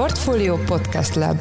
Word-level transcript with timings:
Portfolio 0.00 0.56
Podcast 0.56 1.14
Lab 1.14 1.36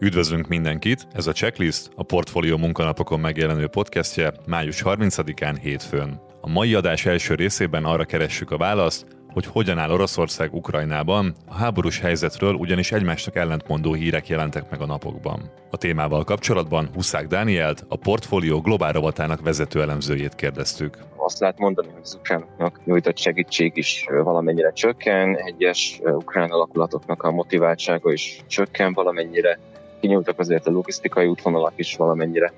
Üdvözlünk 0.00 0.48
mindenkit! 0.48 1.06
Ez 1.12 1.26
a 1.26 1.32
Checklist, 1.32 1.90
a 1.94 2.02
Portfolio 2.02 2.56
munkanapokon 2.56 3.20
megjelenő 3.20 3.66
podcastje 3.66 4.32
május 4.46 4.82
30-án 4.84 5.58
hétfőn. 5.60 6.20
A 6.40 6.48
mai 6.48 6.74
adás 6.74 7.06
első 7.06 7.34
részében 7.34 7.84
arra 7.84 8.04
keressük 8.04 8.50
a 8.50 8.56
választ, 8.56 9.06
hogy 9.32 9.46
hogyan 9.46 9.78
áll 9.78 9.90
Oroszország 9.90 10.54
Ukrajnában, 10.54 11.34
a 11.46 11.54
háborús 11.54 12.00
helyzetről 12.00 12.54
ugyanis 12.54 12.92
egymásnak 12.92 13.36
ellentmondó 13.36 13.92
hírek 13.92 14.28
jelentek 14.28 14.70
meg 14.70 14.80
a 14.80 14.86
napokban. 14.86 15.50
A 15.70 15.76
témával 15.76 16.24
kapcsolatban 16.24 16.88
Huszák 16.94 17.26
Dánielt, 17.26 17.84
a 17.88 17.96
portfólió 17.96 18.60
globál 18.60 18.92
rovatának 18.92 19.40
vezető 19.40 19.80
elemzőjét 19.80 20.34
kérdeztük. 20.34 20.98
Azt 21.16 21.38
lehet 21.38 21.58
mondani, 21.58 21.88
hogy 21.92 22.00
az 22.02 22.14
ukránoknak 22.14 22.80
nyújtott 22.84 23.18
segítség 23.18 23.72
is 23.74 24.04
valamennyire 24.22 24.72
csökken, 24.72 25.36
egyes 25.36 26.00
ukrán 26.04 26.50
alakulatoknak 26.50 27.22
a 27.22 27.30
motiváltsága 27.30 28.12
is 28.12 28.44
csökken 28.46 28.92
valamennyire, 28.92 29.58
kinyúltak 30.00 30.38
azért 30.38 30.66
a 30.66 30.70
logisztikai 30.70 31.26
útvonalak 31.26 31.72
is 31.76 31.96
valamennyire. 31.96 32.52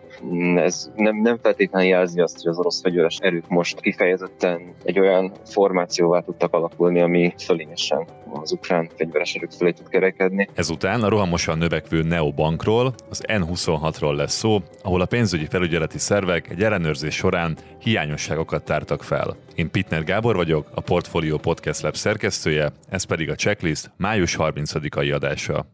Ez 0.57 0.91
nem, 0.97 1.17
nem 1.17 1.39
feltétlenül 1.43 1.89
jelzi 1.89 2.21
azt, 2.21 2.37
hogy 2.43 2.51
az 2.51 2.59
orosz 2.59 2.81
fegyveres 2.81 3.19
erők 3.21 3.49
most 3.49 3.81
kifejezetten 3.81 4.75
egy 4.85 4.99
olyan 4.99 5.33
formációvá 5.45 6.21
tudtak 6.21 6.55
alakulni, 6.55 7.01
ami 7.01 7.35
fölényesen 7.39 8.07
az 8.33 8.53
ukrán 8.53 8.89
fegyveres 8.97 9.35
erők 9.35 9.51
fölé 9.51 9.71
tud 9.71 9.89
kerekedni. 9.89 10.49
Ezután 10.55 11.03
a 11.03 11.09
rohamosan 11.09 11.59
növekvő 11.59 12.03
Neobankról, 12.03 12.95
az 13.11 13.25
N26-ról 13.27 14.15
lesz 14.15 14.35
szó, 14.35 14.59
ahol 14.83 15.01
a 15.01 15.07
pénzügyi 15.07 15.47
felügyeleti 15.47 15.99
szervek 15.99 16.51
egy 16.51 16.63
ellenőrzés 16.63 17.15
során 17.15 17.57
hiányosságokat 17.79 18.65
tártak 18.65 19.03
fel. 19.03 19.37
Én 19.55 19.71
Pitner 19.71 20.05
Gábor 20.05 20.37
vagyok, 20.37 20.69
a 20.75 20.81
Portfolio 20.81 21.37
Podcast 21.37 21.83
Lab 21.83 21.95
szerkesztője, 21.95 22.73
ez 22.89 23.05
pedig 23.05 23.31
a 23.31 23.35
checklist 23.35 23.91
május 23.97 24.37
30-ai 24.39 25.15
adása. 25.15 25.67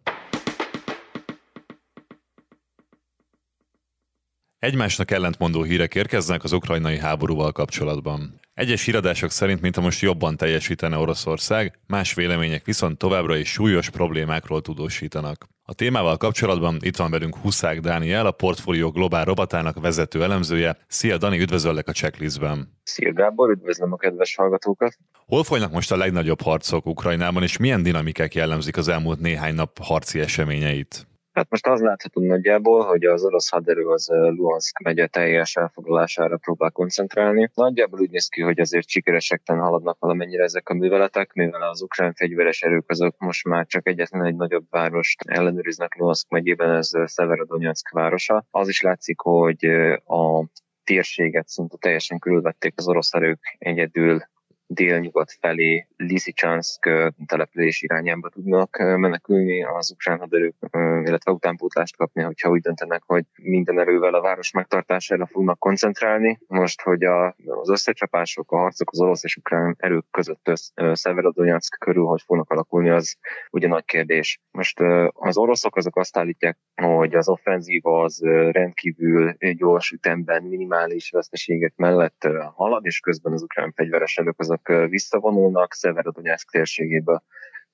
Egymásnak 4.67 5.11
ellentmondó 5.11 5.63
hírek 5.63 5.95
érkeznek 5.95 6.45
az 6.45 6.53
ukrajnai 6.53 6.99
háborúval 6.99 7.53
kapcsolatban. 7.53 8.41
Egyes 8.55 8.85
híradások 8.85 9.31
szerint, 9.31 9.61
mintha 9.61 9.81
most 9.83 10.01
jobban 10.01 10.37
teljesítene 10.37 10.97
Oroszország, 10.97 11.79
más 11.87 12.15
vélemények 12.15 12.65
viszont 12.65 12.99
továbbra 12.99 13.37
is 13.37 13.53
súlyos 13.53 13.91
problémákról 13.91 14.61
tudósítanak. 14.61 15.47
A 15.63 15.75
témával 15.75 16.17
kapcsolatban 16.17 16.79
itt 16.81 16.97
van 16.97 17.11
velünk 17.11 17.37
Huszák 17.37 17.81
Dániel, 17.81 18.27
a 18.27 18.31
Portfólió 18.31 18.91
Globál 18.91 19.25
robotának 19.25 19.81
vezető 19.81 20.23
elemzője. 20.23 20.77
Szia 20.87 21.17
Dani, 21.17 21.41
üdvözöllek 21.41 21.89
a 21.89 21.93
checklistben. 21.93 22.79
Szia 22.83 23.13
Gábor, 23.13 23.51
üdvözlöm 23.51 23.93
a 23.93 23.97
kedves 23.97 24.35
hallgatókat. 24.37 24.99
Hol 25.27 25.45
folynak 25.45 25.73
most 25.73 25.93
a 25.93 25.97
legnagyobb 25.97 26.41
harcok 26.41 26.87
Ukrajnában, 26.87 27.43
és 27.43 27.57
milyen 27.57 27.83
dinamikák 27.83 28.35
jellemzik 28.35 28.77
az 28.77 28.89
elmúlt 28.89 29.21
néhány 29.21 29.55
nap 29.55 29.79
harci 29.83 30.21
eseményeit? 30.21 31.07
Hát 31.37 31.51
most 31.51 31.67
az 31.67 31.81
látható 31.81 32.21
nagyjából, 32.21 32.85
hogy 32.85 33.05
az 33.05 33.25
orosz 33.25 33.51
haderő 33.51 33.87
az 33.87 34.09
Luhansk 34.09 34.79
megye 34.79 35.07
teljes 35.07 35.57
elfoglalására 35.57 36.37
próbál 36.37 36.71
koncentrálni. 36.71 37.51
Nagyjából 37.55 38.01
úgy 38.01 38.11
néz 38.11 38.29
ki, 38.29 38.43
hogy 38.43 38.61
azért 38.61 38.89
sikeresekten 38.89 39.59
haladnak 39.59 39.99
valamennyire 39.99 40.43
ezek 40.43 40.69
a 40.69 40.75
műveletek, 40.75 41.33
mivel 41.33 41.63
az 41.63 41.83
ukrán 41.83 42.13
fegyveres 42.15 42.63
erők 42.63 42.91
azok 42.91 43.19
most 43.19 43.45
már 43.45 43.67
csak 43.67 43.89
egyetlen 43.89 44.25
egy 44.25 44.37
nagyobb 44.37 44.67
várost 44.71 45.21
ellenőriznek 45.27 45.97
Luhansk 45.97 46.29
megyében, 46.29 46.71
ez 46.71 46.91
Severodonetsk 47.07 47.91
városa. 47.91 48.47
Az 48.51 48.69
is 48.69 48.81
látszik, 48.81 49.21
hogy 49.21 49.65
a 50.05 50.45
térséget 50.85 51.49
szinte 51.49 51.77
teljesen 51.81 52.19
körülvették 52.19 52.73
az 52.77 52.89
orosz 52.89 53.15
erők 53.15 53.57
egyedül 53.59 54.21
délnyugat 54.67 55.33
felé 55.41 55.87
Lysychansk 55.97 56.91
település 57.27 57.83
irányába 57.83 58.29
tudnak 58.29 58.77
menekülni 58.79 59.65
az 59.65 59.91
ukrán 59.91 60.19
haderők, 60.19 60.55
illetve 61.05 61.33
utánpótlást 61.33 61.97
kapni, 61.97 62.23
hogyha 62.23 62.51
úgy 62.51 62.61
döntenek, 62.61 63.03
hogy 63.07 63.25
minden 63.43 63.81
erővel 63.81 64.15
a 64.15 64.21
város 64.21 64.51
megtartására 64.51 65.27
fognak 65.27 65.59
koncentrálni. 65.59 66.39
Most, 66.47 66.83
hogy 66.83 67.05
a, 67.05 67.27
az 67.47 67.71
összecsapások, 67.71 68.53
a 68.53 68.57
harcok 68.57 68.91
az 68.93 69.01
orosz 69.01 69.25
és 69.25 69.37
ukrán 69.37 69.77
erők 69.79 70.05
között 70.11 70.53
Szeverodonyack 70.93 71.79
körül 71.79 72.05
hogy 72.05 72.23
fognak 72.23 72.51
alakulni, 72.51 72.91
az 72.91 73.17
ugye 73.51 73.69
nagy 73.69 73.85
kérdés. 73.85 74.41
Most 74.51 74.81
az 75.13 75.37
oroszok 75.37 75.77
azok 75.77 75.97
azt 75.97 76.17
állítják, 76.17 76.59
hogy 76.75 77.15
az 77.15 77.29
offenzíva 77.29 78.03
az 78.03 78.21
rendkívül 78.51 79.37
gyors 79.39 79.91
ütemben 79.91 80.43
minimális 80.43 81.11
veszteségek 81.11 81.73
mellett 81.77 82.29
halad, 82.55 82.85
és 82.85 83.01
közben 83.01 83.33
az 83.33 83.43
ukrán 83.43 83.73
fegyveres 83.73 84.17
erők 84.17 84.41
azok 84.65 84.91
visszavonulnak 84.91 85.75
Szeverodonyászk 85.75 86.51
térségébe. 86.51 87.23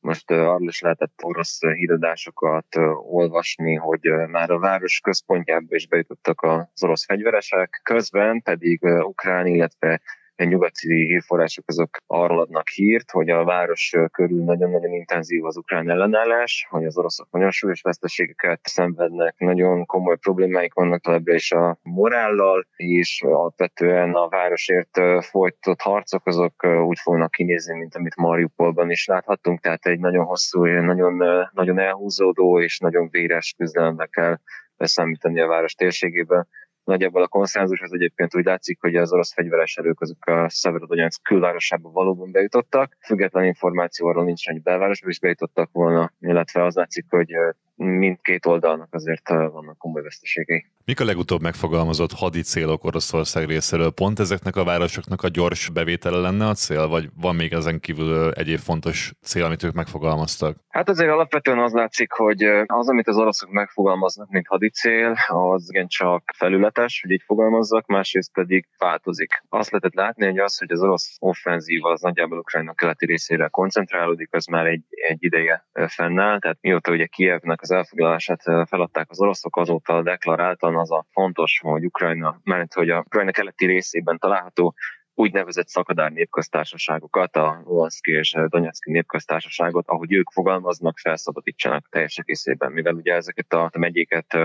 Most 0.01 0.31
arról 0.31 0.69
is 0.69 0.81
lehetett 0.81 1.21
orosz 1.23 1.61
híradásokat 1.61 2.77
olvasni, 2.97 3.75
hogy 3.75 4.01
már 4.29 4.51
a 4.51 4.59
város 4.59 5.01
központjába 5.01 5.75
is 5.75 5.87
bejutottak 5.87 6.43
az 6.43 6.83
orosz 6.83 7.05
fegyveresek, 7.05 7.81
közben 7.83 8.43
pedig 8.43 8.83
ukrán, 8.83 9.47
illetve 9.47 10.01
nyugati 10.45 11.05
hírforrások 11.05 11.65
azok 11.67 11.97
arról 12.07 12.41
adnak 12.41 12.69
hírt, 12.69 13.11
hogy 13.11 13.31
a 13.31 13.45
város 13.45 13.95
körül 14.13 14.45
nagyon-nagyon 14.45 14.93
intenzív 14.93 15.45
az 15.45 15.57
ukrán 15.57 15.91
ellenállás, 15.91 16.67
hogy 16.71 16.85
az 16.85 16.99
oroszok 16.99 17.31
nagyon 17.31 17.51
súlyos 17.51 17.81
veszteségeket 17.81 18.61
szenvednek, 18.63 19.35
nagyon 19.39 19.87
komoly 19.87 20.17
problémáik 20.17 20.75
vannak 20.75 21.01
továbbra 21.01 21.35
is 21.35 21.53
a 21.53 21.79
morállal, 21.83 22.67
és 22.77 23.23
alapvetően 23.27 24.15
a 24.15 24.29
városért 24.29 25.01
folytatott 25.21 25.81
harcok 25.81 26.27
azok 26.27 26.67
úgy 26.87 26.99
fognak 26.99 27.31
kinézni, 27.31 27.79
mint 27.79 27.95
amit 27.95 28.17
Mariupolban 28.17 28.91
is 28.91 29.07
láthattunk, 29.07 29.61
tehát 29.61 29.87
egy 29.87 29.99
nagyon 29.99 30.25
hosszú, 30.25 30.65
nagyon, 30.65 31.49
nagyon 31.53 31.79
elhúzódó 31.79 32.61
és 32.61 32.79
nagyon 32.79 33.09
véres 33.11 33.55
küzdelembe 33.57 34.07
kell 34.07 34.37
beszámítani 34.77 35.41
a 35.41 35.47
város 35.47 35.75
térségében 35.75 36.49
Nagyjából 36.85 37.23
a 37.23 37.29
konszenzus 37.29 37.81
az 37.81 37.93
egyébként 37.93 38.37
úgy 38.37 38.45
látszik, 38.45 38.81
hogy 38.81 38.97
az 38.97 39.13
orosz 39.13 39.33
fegyveres 39.33 39.77
erők 39.77 40.01
azok 40.01 40.27
a 40.27 40.49
Szeverodonyansk 40.49 41.23
külvárosába 41.23 41.91
valóban 41.91 42.33
bejutottak. 42.33 42.97
Független 43.01 43.45
információ 43.45 44.07
arról 44.07 44.25
nincs, 44.25 44.47
hogy 44.47 44.63
belvárosba 44.63 45.09
is 45.09 45.21
bejutottak 45.21 45.69
volna, 45.73 46.13
illetve 46.21 46.65
az 46.65 46.75
látszik, 46.75 47.05
hogy 47.09 47.33
mindkét 47.75 48.47
oldalnak 48.47 48.95
azért 48.95 49.29
vannak 49.29 49.79
komoly 49.79 50.03
veszteségei. 50.03 50.67
Mik 50.85 51.01
a 51.01 51.05
legutóbb 51.05 51.43
megfogalmazott 51.43 52.13
hadi 52.13 52.41
célok 52.41 52.85
Oroszország 52.85 53.47
részéről? 53.47 53.91
Pont 53.91 54.19
ezeknek 54.19 54.57
a 54.57 54.65
városoknak 54.65 55.23
a 55.23 55.29
gyors 55.29 55.69
bevétele 55.69 56.19
lenne 56.19 56.47
a 56.47 56.55
cél, 56.55 56.89
vagy 56.89 57.09
van 57.21 57.35
még 57.35 57.53
ezen 57.53 57.81
kívül 57.81 58.31
egyéb 58.33 58.59
fontos 58.59 59.13
cél, 59.23 59.45
amit 59.45 59.63
ők 59.63 59.73
megfogalmaztak? 59.73 60.57
Hát 60.69 60.89
azért 60.89 61.11
alapvetően 61.11 61.59
az 61.59 61.73
látszik, 61.73 62.13
hogy 62.13 62.43
az, 62.67 62.89
amit 62.89 63.09
az 63.09 63.17
oroszok 63.17 63.51
megfogalmaznak, 63.51 64.31
mint 64.31 64.47
hadi 64.47 64.71
cél, 64.71 65.15
az 65.27 65.69
csak 65.87 66.23
felületes, 66.37 67.01
hogy 67.03 67.11
így 67.11 67.23
fogalmazzak, 67.27 67.87
másrészt 67.87 68.33
pedig 68.33 68.69
változik. 68.79 69.43
Azt 69.49 69.71
lehetett 69.71 69.95
látni, 69.95 70.27
hogy 70.27 70.39
az, 70.39 70.59
hogy 70.59 70.71
az 70.73 70.83
orosz 70.83 71.17
offenzíva 71.19 71.91
az 71.91 72.01
nagyjából 72.01 72.39
Ukrajna 72.39 72.73
keleti 72.73 73.07
részére 73.07 73.49
koncentrálódik, 73.49 74.29
az 74.33 74.47
már 74.47 74.67
egy, 74.67 74.83
egy 74.91 75.25
ideje 75.25 75.67
fennáll, 75.87 76.39
tehát 76.39 76.59
mióta 76.61 76.93
ugye 76.93 77.07
Kievnek 77.07 77.63
az 77.63 77.71
elfoglalását 77.71 78.43
feladták 78.69 79.11
az 79.11 79.21
oroszok, 79.21 79.57
azóta 79.57 80.03
deklaráltan 80.03 80.71
az 80.83 80.91
a 80.91 81.07
fontos, 81.11 81.61
hogy 81.63 81.85
Ukrajna, 81.85 82.41
mert 82.45 82.73
hogy 82.75 82.91
a 82.91 82.99
Ukrajna 82.99 83.31
keleti 83.31 83.67
részében 83.67 84.19
található 84.19 84.75
úgynevezett 85.23 85.69
szakadár 85.69 86.13
népköztársaságokat, 86.13 87.37
a 87.37 87.63
Luhanszki 87.65 88.13
és 88.13 88.37
Donetszki 88.49 88.91
népköztársaságot, 88.91 89.89
ahogy 89.89 90.13
ők 90.13 90.31
fogalmaznak, 90.31 90.99
felszabadítsanak 90.99 91.89
teljes 91.89 92.17
egészében, 92.17 92.73
mivel 92.73 92.95
ugye 92.95 93.15
ezeket 93.15 93.53
a 93.53 93.71
megyéket 93.79 94.37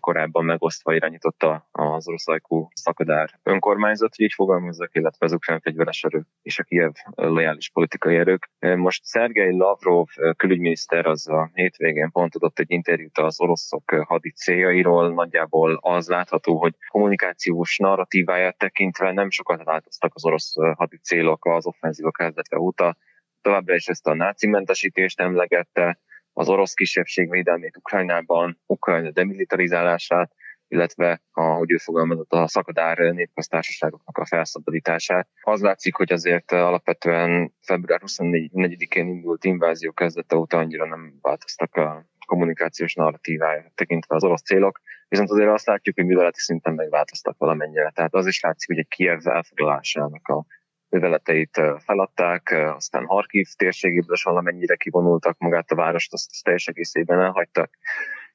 korábban 0.00 0.44
megosztva 0.44 0.94
irányította 0.94 1.68
az 1.72 2.08
oroszlajkú 2.08 2.68
szakadár 2.74 3.30
önkormányzat, 3.42 4.14
hogy 4.16 4.24
így 4.24 4.32
fogalmazzak, 4.32 4.94
illetve 4.94 5.26
az 5.26 5.32
ukrán 5.32 5.60
fegyveres 5.60 6.04
erő 6.04 6.22
és 6.42 6.58
a 6.58 6.62
Kiev 6.62 6.92
lojális 7.14 7.70
politikai 7.70 8.16
erők. 8.16 8.50
Most 8.58 9.04
Szergei 9.04 9.56
Lavrov 9.56 10.06
külügyminiszter 10.36 11.06
az 11.06 11.28
a 11.28 11.50
hétvégén 11.54 12.10
pont 12.10 12.34
adott 12.34 12.58
egy 12.58 12.70
interjút 12.70 13.18
az 13.18 13.40
oroszok 13.40 13.90
hadi 13.90 14.30
céljairól, 14.30 15.12
nagyjából 15.14 15.78
az 15.82 16.08
látható, 16.08 16.58
hogy 16.58 16.74
kommunikációs 16.88 17.78
narratíváját 17.78 18.58
tekintve 18.58 19.12
nem 19.12 19.30
sokat 19.30 19.64
változtak 19.64 20.14
az 20.16 20.24
orosz 20.24 20.54
hadi 20.76 20.96
célok 20.96 21.44
az 21.46 21.66
offenzíva 21.66 22.10
kezdete 22.10 22.58
óta. 22.58 22.96
Továbbra 23.40 23.74
is 23.74 23.86
ezt 23.86 24.06
a 24.06 24.14
náci 24.14 24.46
mentesítést 24.46 25.20
emlegette, 25.20 26.00
az 26.32 26.48
orosz 26.48 26.74
kisebbség 26.74 27.30
védelmét 27.30 27.76
Ukrajnában, 27.76 28.60
Ukrajna 28.66 29.10
demilitarizálását, 29.10 30.32
illetve, 30.68 31.22
ahogy 31.32 31.70
ő 31.72 31.76
fogalmazott, 31.76 32.32
a 32.32 32.48
szakadár 32.48 32.98
népköztársaságoknak 32.98 34.18
a 34.18 34.26
felszabadítását. 34.26 35.28
Az 35.42 35.60
látszik, 35.60 35.94
hogy 35.94 36.12
azért 36.12 36.52
alapvetően 36.52 37.54
február 37.62 38.00
24-én 38.06 39.08
indult 39.08 39.44
invázió 39.44 39.92
kezdete 39.92 40.36
óta 40.36 40.58
annyira 40.58 40.86
nem 40.86 41.18
változtak 41.20 41.74
a 41.74 42.06
kommunikációs 42.26 42.94
narratívája 42.94 43.72
tekintve 43.74 44.14
az 44.14 44.24
orosz 44.24 44.42
célok, 44.42 44.80
viszont 45.08 45.30
azért 45.30 45.48
azt 45.48 45.66
látjuk, 45.66 45.94
hogy 45.94 46.04
műveleti 46.04 46.40
szinten 46.40 46.74
megváltoztak 46.74 47.38
valamennyire. 47.38 47.90
Tehát 47.90 48.14
az 48.14 48.26
is 48.26 48.40
látszik, 48.40 48.68
hogy 48.68 48.78
egy 48.78 48.88
Kiev 48.88 49.26
elfoglalásának 49.26 50.28
a 50.28 50.44
műveleteit 50.88 51.60
feladták, 51.78 52.50
aztán 52.74 53.04
Harkiv 53.04 53.46
térségéből 53.56 54.14
is 54.14 54.22
valamennyire 54.22 54.76
kivonultak 54.76 55.38
magát 55.38 55.70
a 55.70 55.74
várost, 55.74 56.12
azt 56.12 56.30
teljes 56.42 56.66
egészében 56.66 57.20
elhagytak 57.20 57.70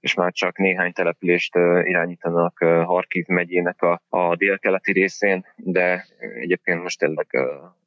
és 0.01 0.13
már 0.13 0.31
csak 0.31 0.57
néhány 0.57 0.93
települést 0.93 1.55
irányítanak 1.83 2.57
Harkiv 2.85 3.25
megyének 3.27 3.81
a, 3.81 4.01
a 4.09 4.35
délkeleti 4.35 4.91
részén, 4.91 5.45
de 5.55 6.05
egyébként 6.39 6.81
most 6.81 6.99
tényleg 6.99 7.27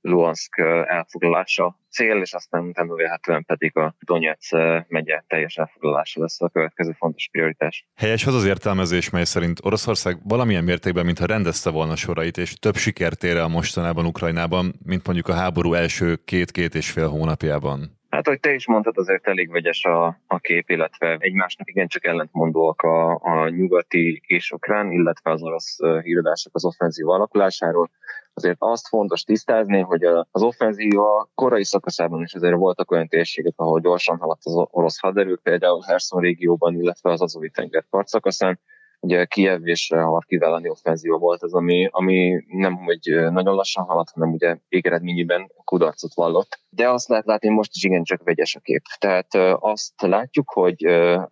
Luhansk 0.00 0.58
elfoglalása 0.86 1.78
cél, 1.90 2.20
és 2.20 2.32
aztán 2.32 2.64
utána 2.64 2.94
vélhetően 2.94 3.44
pedig 3.44 3.76
a 3.76 3.94
Donetsz 4.00 4.50
megye 4.88 5.22
teljes 5.26 5.56
elfoglalása 5.56 6.20
lesz 6.20 6.40
a 6.42 6.48
következő 6.48 6.92
fontos 6.98 7.28
prioritás. 7.32 7.86
Helyes 7.96 8.26
az 8.26 8.34
az 8.34 8.44
értelmezés, 8.44 9.10
mely 9.10 9.24
szerint 9.24 9.60
Oroszország 9.62 10.16
valamilyen 10.24 10.64
mértékben, 10.64 11.04
mintha 11.04 11.26
rendezte 11.26 11.70
volna 11.70 11.96
sorait, 11.96 12.36
és 12.36 12.54
több 12.54 12.76
sikert 12.76 13.24
ér 13.24 13.36
el 13.36 13.48
mostanában 13.48 14.06
Ukrajnában, 14.06 14.74
mint 14.84 15.06
mondjuk 15.06 15.28
a 15.28 15.34
háború 15.34 15.74
első 15.74 16.16
két-két 16.24 16.74
és 16.74 16.90
fél 16.90 17.08
hónapjában. 17.08 18.02
Hát, 18.14 18.26
hogy 18.26 18.40
te 18.40 18.52
is 18.52 18.66
mondtad, 18.66 18.98
azért 18.98 19.26
elég 19.26 19.50
vegyes 19.50 19.84
a, 19.84 20.06
a 20.26 20.38
kép, 20.38 20.70
illetve 20.70 21.16
egymásnak 21.20 21.68
igencsak 21.70 22.04
ellentmondóak 22.04 22.82
a, 22.82 23.14
a 23.14 23.48
nyugati 23.48 24.22
és 24.26 24.50
ukrán, 24.50 24.92
illetve 24.92 25.30
az 25.30 25.42
orosz 25.42 25.78
híradások 26.02 26.54
az 26.54 26.64
offenzív 26.64 27.08
alakulásáról. 27.08 27.90
Azért 28.34 28.56
azt 28.58 28.88
fontos 28.88 29.22
tisztázni, 29.22 29.80
hogy 29.80 30.04
az 30.30 30.42
offenzíva 30.42 31.30
korai 31.34 31.64
szakaszában 31.64 32.22
is 32.22 32.34
azért 32.34 32.56
voltak 32.56 32.90
olyan 32.90 33.08
térségek, 33.08 33.52
ahol 33.56 33.80
gyorsan 33.80 34.18
haladt 34.18 34.44
az 34.44 34.66
orosz 34.70 35.00
haderő, 35.00 35.38
például 35.42 35.82
Herson 35.86 36.20
régióban, 36.20 36.74
illetve 36.74 37.10
az 37.10 37.22
Azovi 37.22 37.50
tenger 37.50 37.84
partszakaszán, 37.90 38.60
ugye 39.04 39.24
Kiev 39.24 39.66
és 39.66 39.92
Harkiv 39.94 40.42
elleni 40.42 40.68
offenzíva 40.68 41.18
volt 41.18 41.42
az, 41.42 41.54
ami, 41.54 41.88
ami 41.90 42.44
nem 42.46 42.76
hogy 42.76 43.00
nagyon 43.30 43.54
lassan 43.54 43.84
haladt, 43.84 44.10
hanem 44.10 44.32
ugye 44.32 44.56
végeredményében 44.68 45.50
kudarcot 45.64 46.14
vallott. 46.14 46.58
De 46.68 46.88
azt 46.90 47.08
lehet 47.08 47.26
látni, 47.26 47.48
most 47.48 47.70
is 47.74 47.84
igencsak 47.84 48.22
vegyes 48.22 48.54
a 48.54 48.60
kép. 48.60 48.82
Tehát 48.98 49.34
azt 49.58 49.92
látjuk, 50.02 50.50
hogy 50.50 50.76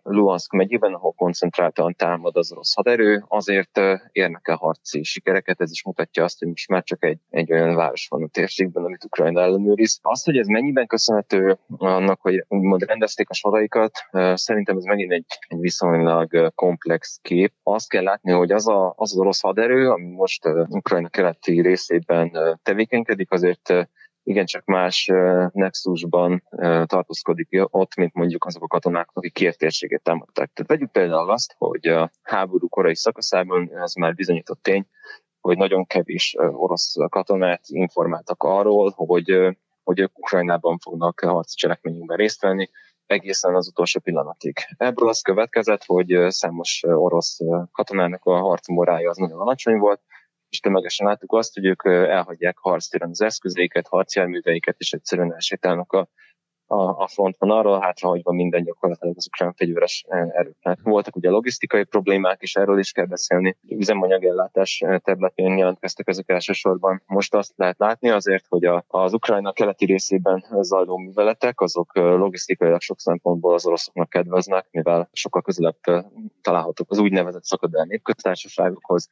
Luhansk 0.03 0.51
megyében, 0.51 0.93
ahol 0.93 1.11
koncentráltan 1.11 1.93
támad 1.97 2.35
az 2.35 2.51
orosz 2.51 2.75
haderő, 2.75 3.23
azért 3.27 3.79
érnek 4.11 4.47
el 4.47 4.55
harci 4.55 5.03
sikereket, 5.03 5.61
ez 5.61 5.71
is 5.71 5.83
mutatja 5.83 6.23
azt, 6.23 6.39
hogy 6.39 6.47
most 6.47 6.67
már 6.67 6.83
csak 6.83 7.03
egy, 7.03 7.19
egy 7.29 7.51
olyan 7.53 7.75
város 7.75 8.07
van 8.09 8.23
a 8.23 8.27
térségben, 8.27 8.83
amit 8.83 9.03
Ukrajna 9.03 9.41
ellenőriz. 9.41 9.99
Azt, 10.01 10.25
hogy 10.25 10.37
ez 10.37 10.47
mennyiben 10.47 10.87
köszönhető 10.87 11.57
annak, 11.77 12.21
hogy 12.21 12.45
úgymond 12.47 12.83
rendezték 12.83 13.29
a 13.29 13.33
soraikat, 13.33 13.91
szerintem 14.33 14.77
ez 14.77 14.83
megint 14.83 15.11
egy, 15.11 15.25
egy 15.47 15.59
viszonylag 15.59 16.51
komplex 16.55 17.19
kép. 17.21 17.53
Azt 17.63 17.89
kell 17.89 18.03
látni, 18.03 18.31
hogy 18.31 18.51
az 18.51 18.67
a, 18.67 18.87
az, 18.87 19.11
az 19.11 19.17
orosz 19.17 19.41
haderő, 19.41 19.89
ami 19.89 20.05
most 20.05 20.45
Ukrajna 20.69 21.09
keleti 21.09 21.61
részében 21.61 22.59
tevékenykedik, 22.63 23.31
azért 23.31 23.73
igencsak 24.23 24.65
más 24.65 25.11
nexusban 25.51 26.43
tartózkodik 26.85 27.47
ott, 27.51 27.95
mint 27.95 28.13
mondjuk 28.13 28.45
azok 28.45 28.63
a 28.63 28.67
katonák, 28.67 29.09
akik 29.13 29.33
Kiev 29.33 29.53
térségét 29.53 30.03
támadták. 30.03 30.51
Tehát 30.53 30.71
vegyük 30.71 30.91
például 30.91 31.31
azt, 31.31 31.55
hogy 31.57 31.87
a 31.87 32.11
háború 32.21 32.67
korai 32.67 32.95
szakaszában 32.95 33.77
ez 33.77 33.93
már 33.93 34.13
bizonyított 34.13 34.61
tény, 34.61 34.87
hogy 35.41 35.57
nagyon 35.57 35.85
kevés 35.85 36.35
orosz 36.37 36.93
katonát 37.09 37.61
informáltak 37.67 38.43
arról, 38.43 38.93
hogy, 38.95 39.55
hogy 39.83 39.99
ők 39.99 40.19
Ukrajnában 40.19 40.77
fognak 40.77 41.19
harci 41.19 41.55
cselekményünkben 41.55 42.17
részt 42.17 42.41
venni, 42.41 42.69
egészen 43.13 43.55
az 43.55 43.67
utolsó 43.67 43.99
pillanatig. 43.99 44.57
Ebből 44.77 45.09
az 45.09 45.21
következett, 45.21 45.83
hogy 45.85 46.25
számos 46.27 46.83
orosz 46.85 47.37
katonának 47.71 48.25
a 48.25 48.39
harcmorája 48.39 49.09
az 49.09 49.17
nagyon 49.17 49.39
alacsony 49.39 49.77
volt, 49.77 50.01
és 50.49 50.59
tömegesen 50.59 51.07
láttuk 51.07 51.33
azt, 51.33 51.53
hogy 51.53 51.65
ők 51.65 51.85
elhagyják 51.85 52.57
harctéren 52.57 53.09
az 53.09 53.21
eszközeiket, 53.21 53.87
harcjárműveiket, 53.87 54.75
és 54.79 54.93
egyszerűen 54.93 55.33
elsétálnak 55.33 55.91
a, 55.91 56.07
a, 56.73 57.01
a 57.01 57.07
frontvonalról, 57.07 57.79
hátrahagyva 57.79 58.31
minden 58.31 58.63
gyakorlatilag 58.63 59.17
az 59.17 59.27
ukrán 59.27 59.53
fegyveres 59.53 60.05
erőknek. 60.07 60.79
Voltak 60.83 61.15
ugye 61.15 61.29
logisztikai 61.29 61.83
problémák, 61.83 62.41
és 62.41 62.55
erről 62.55 62.79
is 62.79 62.91
kell 62.91 63.05
beszélni. 63.05 63.57
Üzemanyagellátás 63.67 64.83
területén 65.03 65.57
jelentkeztek 65.57 66.07
ezek 66.07 66.29
elsősorban. 66.29 67.01
Most 67.05 67.35
azt 67.35 67.53
lehet 67.55 67.79
látni 67.79 68.09
azért, 68.09 68.45
hogy 68.49 68.65
a, 68.65 68.83
az 68.87 69.13
Ukrajna 69.13 69.51
keleti 69.51 69.85
részében 69.85 70.45
zajló 70.61 70.97
műveletek, 70.97 71.61
azok 71.61 71.95
logisztikailag 71.95 72.81
sok 72.81 72.99
szempontból 72.99 73.53
az 73.53 73.65
oroszoknak 73.65 74.09
kedveznek, 74.09 74.67
mivel 74.71 75.09
sokkal 75.11 75.41
közelebb 75.41 75.77
találhatók 76.41 76.91
az 76.91 76.99
úgynevezett 76.99 77.43
szakadel 77.43 77.85
népköztársaságokhoz, 77.85 79.09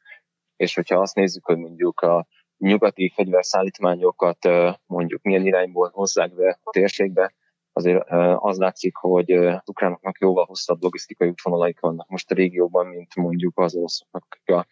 és 0.56 0.74
hogyha 0.74 1.00
azt 1.00 1.14
nézzük, 1.14 1.44
hogy 1.44 1.56
mondjuk 1.56 2.00
a 2.00 2.26
nyugati 2.58 3.12
fegyverszállítmányokat 3.14 4.38
mondjuk 4.86 5.22
milyen 5.22 5.46
irányból 5.46 5.90
hozzák 5.92 6.34
be 6.34 6.58
a 6.62 6.70
térségbe, 6.70 7.34
azért 7.72 8.04
az 8.36 8.58
látszik, 8.58 8.96
hogy 8.96 9.30
az 9.30 9.68
ukránoknak 9.68 10.18
jóval 10.18 10.44
hosszabb 10.44 10.82
logisztikai 10.82 11.28
útvonalaik 11.28 11.80
vannak 11.80 12.08
most 12.08 12.30
a 12.30 12.34
régióban, 12.34 12.86
mint 12.86 13.14
mondjuk 13.14 13.58
az 13.58 13.74
oroszoknak 13.74 14.40
a, 14.44 14.66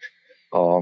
a, 0.57 0.77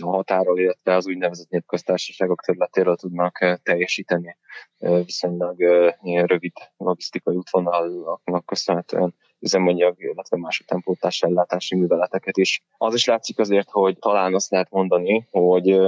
a 0.00 0.06
határól, 0.06 0.58
illetve 0.58 0.94
az 0.94 1.06
úgynevezett 1.06 1.48
népköztársaságok 1.48 2.42
területéről 2.42 2.96
tudnak 2.96 3.60
teljesíteni 3.62 4.36
viszonylag 4.78 5.60
rövid 6.02 6.52
logisztikai 6.76 7.36
útvonalaknak 7.36 8.46
köszönhetően 8.46 9.14
üzemanyag, 9.38 9.94
illetve 9.98 10.36
más 10.36 10.64
tempótás 10.66 11.22
ellátási 11.22 11.76
műveleteket 11.76 12.36
is. 12.36 12.64
Az 12.78 12.94
is 12.94 13.06
látszik 13.06 13.38
azért, 13.38 13.70
hogy 13.70 13.98
talán 13.98 14.34
azt 14.34 14.50
lehet 14.50 14.70
mondani, 14.70 15.28
hogy 15.30 15.78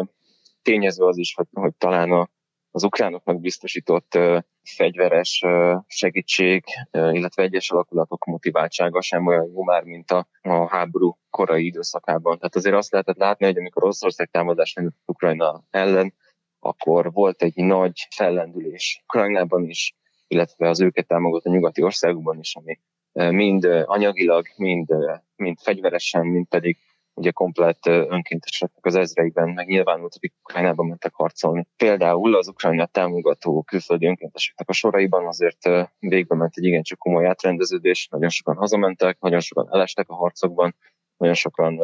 tényező 0.62 1.04
az 1.04 1.18
is, 1.18 1.34
hogy, 1.34 1.46
hogy 1.52 1.74
talán 1.78 2.10
a, 2.10 2.28
az 2.74 2.84
ukránoknak 2.84 3.40
biztosított 3.40 4.18
fegyveres 4.62 5.44
segítség, 5.86 6.64
illetve 6.90 7.42
egyes 7.42 7.70
alakulatok 7.70 8.24
motiváltsága 8.24 9.00
sem 9.00 9.26
olyan 9.26 9.50
jó 9.54 9.62
már, 9.62 9.82
mint 9.82 10.10
a, 10.10 10.26
a 10.42 10.68
háború 10.68 11.18
korai 11.30 11.64
időszakában. 11.64 12.36
Tehát 12.36 12.56
azért 12.56 12.74
azt 12.74 12.92
lehetett 12.92 13.16
látni, 13.16 13.46
hogy 13.46 13.58
amikor 13.58 13.82
Oroszország 13.82 14.30
támadás 14.30 14.74
Ukrajna 15.04 15.62
ellen, 15.70 16.14
akkor 16.58 17.12
volt 17.12 17.42
egy 17.42 17.54
nagy 17.54 18.06
fellendülés 18.16 19.00
Ukrajnában 19.04 19.68
is, 19.68 19.96
illetve 20.26 20.68
az 20.68 20.80
őket 20.80 21.06
támogató 21.06 21.50
nyugati 21.50 21.82
országokban 21.82 22.38
is, 22.38 22.56
ami 22.56 22.78
mind 23.12 23.64
anyagilag, 23.84 24.46
mind, 24.56 24.88
mind 25.36 25.58
fegyveresen, 25.58 26.26
mind 26.26 26.46
pedig 26.48 26.78
ugye 27.14 27.30
komplett 27.30 27.86
önkénteseknek 27.86 28.84
az 28.84 28.94
ezreiben 28.94 29.48
megnyilvánult, 29.48 30.14
akik 30.14 30.34
Ukrajnában 30.42 30.86
mentek 30.86 31.14
harcolni. 31.14 31.66
Például 31.76 32.36
az 32.36 32.48
Ukrajna 32.48 32.86
támogató 32.86 33.62
külföldi 33.62 34.06
önkénteseknek 34.06 34.68
a 34.68 34.72
soraiban 34.72 35.26
azért 35.26 35.68
végbe 35.98 36.34
ment 36.34 36.56
egy 36.56 36.64
igencsak 36.64 36.98
komoly 36.98 37.26
átrendeződés, 37.26 38.08
nagyon 38.10 38.28
sokan 38.28 38.56
hazamentek, 38.56 39.20
nagyon 39.20 39.40
sokan 39.40 39.68
elestek 39.70 40.08
a 40.08 40.14
harcokban, 40.14 40.74
nagyon 41.16 41.34
sokan, 41.34 41.74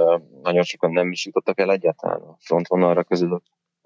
nagyon 0.43 0.63
sokan 0.63 0.91
nem 0.91 1.11
is 1.11 1.27
jutottak 1.27 1.61
el 1.61 1.73
egyáltalán 1.73 2.21
a 2.21 2.37
frontvonalra 2.39 3.05
közül. 3.05 3.43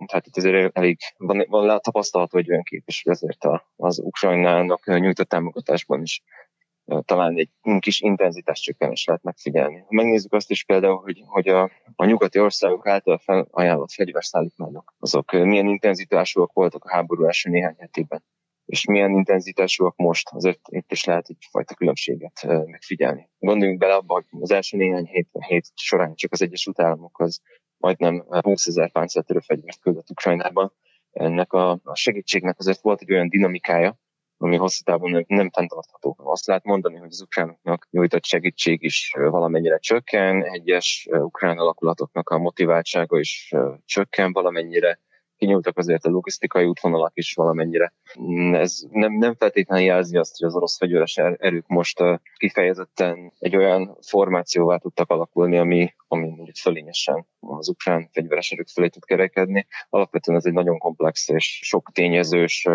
Tehát 0.07 0.26
itt 0.26 0.37
azért 0.37 0.76
elég 0.76 0.99
van, 1.17 1.47
van 1.49 1.81
tapasztalható 1.81 2.38
egy 2.38 2.50
olyan 2.50 2.62
kép, 2.62 2.83
és 2.87 3.05
ezért 3.05 3.45
az 3.76 3.99
Ukrajnának 3.99 4.85
nyújtott 4.85 5.28
támogatásban 5.28 6.02
is 6.02 6.23
talán 7.05 7.37
egy 7.37 7.51
kis 7.79 8.01
intenzitás 8.01 8.61
csökkenés 8.61 9.05
lehet 9.05 9.23
megfigyelni. 9.23 9.79
Ha 9.79 9.87
megnézzük 9.89 10.33
azt 10.33 10.51
is 10.51 10.65
például, 10.65 11.01
hogy, 11.01 11.23
hogy 11.27 11.49
a, 11.49 11.71
a 11.97 12.05
nyugati 12.05 12.41
országok 12.41 12.87
által 12.87 13.19
felajánlott 13.19 13.93
fegyverszállítmányok, 13.93 14.95
azok 14.99 15.33
milyen 15.33 15.67
intenzitásúak 15.67 16.53
voltak 16.53 16.85
a 16.85 16.93
háború 16.93 17.25
első 17.25 17.51
néhány 17.51 17.77
hetében, 17.79 18.25
és 18.65 18.85
milyen 18.85 19.11
intenzitásúak 19.11 19.97
most, 19.97 20.29
azért 20.33 20.61
itt 20.69 20.93
is 20.93 21.05
lehet 21.05 21.29
egyfajta 21.29 21.75
különbséget 21.75 22.47
megfigyelni. 22.67 23.29
Gondoljunk 23.39 23.79
bele 23.81 23.95
abba, 23.95 24.15
hogy 24.15 24.25
az 24.41 24.51
első 24.51 24.77
néhány 24.77 25.07
hét, 25.07 25.29
hét 25.47 25.67
során 25.75 26.15
csak 26.15 26.33
az 26.33 26.43
Egyesült 26.43 26.81
Államokhoz 26.81 27.41
majdnem 27.77 28.25
20 28.29 28.67
ezer 28.67 28.93
páncéltörő 28.93 29.39
fegyvert 29.39 29.81
küldött 29.81 30.11
Ukrajnában. 30.11 30.73
Ennek 31.11 31.53
a, 31.53 31.71
a 31.83 31.95
segítségnek 31.95 32.59
azért 32.59 32.81
volt 32.81 33.01
egy 33.01 33.12
olyan 33.12 33.29
dinamikája, 33.29 33.99
ami 34.43 34.57
hosszú 34.57 34.83
távon 34.85 35.11
nem, 35.11 35.25
nem 35.27 35.51
fenntartható. 35.51 36.17
Azt 36.19 36.47
lehet 36.47 36.65
mondani, 36.65 36.97
hogy 36.97 37.11
az 37.11 37.23
ukránoknak 37.23 37.89
nyújtott 37.91 38.25
segítség 38.25 38.83
is 38.83 39.13
valamennyire 39.15 39.79
csökken, 39.79 40.45
egyes 40.45 41.09
ukrán 41.11 41.59
alakulatoknak 41.59 42.29
a 42.29 42.39
motiváltsága 42.39 43.19
is 43.19 43.53
csökken 43.85 44.33
valamennyire, 44.33 45.01
kinyúltak 45.43 45.79
azért 45.79 46.05
a 46.05 46.11
logisztikai 46.11 46.65
útvonalak 46.65 47.13
is 47.15 47.35
valamennyire. 47.35 47.93
Ez 48.53 48.79
nem, 48.91 49.13
nem 49.13 49.35
feltétlenül 49.35 49.85
jelzi 49.85 50.17
azt, 50.17 50.39
hogy 50.39 50.49
az 50.49 50.55
orosz 50.55 50.77
fegyveres 50.77 51.17
er-, 51.17 51.41
erők 51.41 51.67
most 51.67 52.03
kifejezetten 52.37 53.33
egy 53.39 53.57
olyan 53.57 53.97
formációvá 54.01 54.77
tudtak 54.77 55.11
alakulni, 55.11 55.59
ami, 55.59 55.95
ami 56.09 56.27
mondjuk 56.27 56.57
fölényesen 56.57 57.27
az 57.41 57.69
ukrán 57.69 58.09
fegyveres 58.13 58.51
erők 58.51 58.69
felé 58.69 58.89
tud 58.89 59.05
kerekedni. 59.05 59.67
Alapvetően 59.89 60.39
ez 60.39 60.47
egy 60.47 60.53
nagyon 60.53 60.79
komplex 60.79 61.29
és 61.29 61.61
sok 61.63 61.91
tényezős 61.93 62.69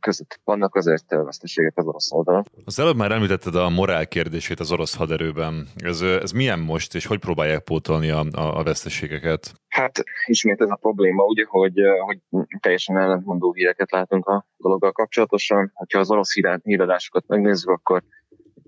között 0.00 0.40
vannak 0.44 0.74
azért 0.74 1.10
veszteségek 1.10 1.72
az 1.74 1.86
orosz 1.86 2.12
oldalon. 2.12 2.44
Az 2.64 2.78
előbb 2.78 2.96
már 2.96 3.12
említetted 3.12 3.54
a 3.54 3.68
morál 3.68 4.06
kérdését 4.06 4.60
az 4.60 4.72
orosz 4.72 4.96
haderőben. 4.96 5.68
Ez, 5.76 6.00
ez 6.00 6.30
milyen 6.32 6.58
most, 6.58 6.94
és 6.94 7.06
hogy 7.06 7.18
próbálják 7.18 7.62
pótolni 7.62 8.10
a, 8.10 8.24
a, 8.32 8.58
a 8.58 8.62
veszteségeket? 8.62 9.52
Hát 9.68 10.02
ismét 10.26 10.60
ez 10.60 10.70
a 10.70 10.78
probléma, 10.80 11.24
ugye, 11.24 11.44
hogy, 11.48 11.72
hogy 11.98 12.46
teljesen 12.60 12.96
ellentmondó 12.98 13.52
híreket 13.52 13.90
látunk 13.90 14.26
a 14.26 14.46
dologgal 14.56 14.92
kapcsolatosan. 14.92 15.72
Ha 15.74 15.98
az 15.98 16.10
orosz 16.10 16.34
híradásokat 16.62 17.24
megnézzük, 17.26 17.70
akkor 17.70 18.02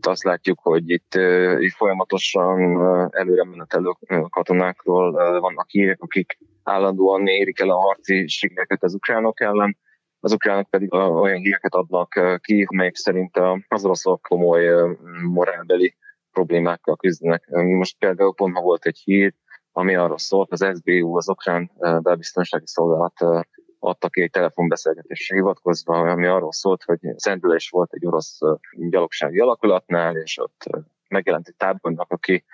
itt 0.04 0.10
azt 0.10 0.24
látjuk, 0.24 0.60
hogy 0.62 0.90
itt, 0.90 1.12
folyamatosan 1.76 2.58
előre 3.10 3.44
menetelő 3.44 3.90
katonákról 4.28 5.40
vannak 5.40 5.68
hírek, 5.68 6.00
akik 6.00 6.38
állandóan 6.62 7.26
érik 7.26 7.60
el 7.60 7.70
a 7.70 7.80
harci 7.80 8.28
sikereket 8.28 8.82
az 8.82 8.94
ukránok 8.94 9.40
ellen, 9.40 9.76
az 10.20 10.32
ukránok 10.32 10.70
pedig 10.70 10.92
olyan 10.92 11.38
híreket 11.38 11.74
adnak 11.74 12.38
ki, 12.40 12.66
amelyek 12.68 12.94
szerint 12.94 13.36
az 13.68 13.84
oroszok 13.84 14.22
komoly 14.22 14.96
morálbeli 15.32 15.96
problémákkal 16.30 16.96
küzdenek. 16.96 17.46
Most 17.50 17.98
például 17.98 18.34
pont 18.34 18.54
ma 18.54 18.60
volt 18.60 18.84
egy 18.84 18.98
hír, 19.04 19.34
ami 19.72 19.94
arról 19.94 20.18
szólt, 20.18 20.52
az 20.52 20.66
SBU, 20.74 21.16
az 21.16 21.28
ukrán 21.28 21.70
belbiztonsági 22.02 22.66
szolgálat 22.66 23.46
adtak 23.84 24.10
ki 24.10 24.22
egy 24.22 24.30
telefonbeszélgetésre 24.30 25.34
hivatkozva, 25.34 25.98
ami 25.98 26.26
arról 26.26 26.52
szólt, 26.52 26.82
hogy 26.82 26.98
szendülés 27.16 27.68
volt 27.68 27.92
egy 27.92 28.06
orosz 28.06 28.38
gyalogsági 28.90 29.38
alakulatnál, 29.38 30.16
és 30.16 30.38
ott 30.38 30.64
megjelent 31.08 31.48
egy 31.48 31.56
tábornok, 31.56 32.12
aki 32.12 32.44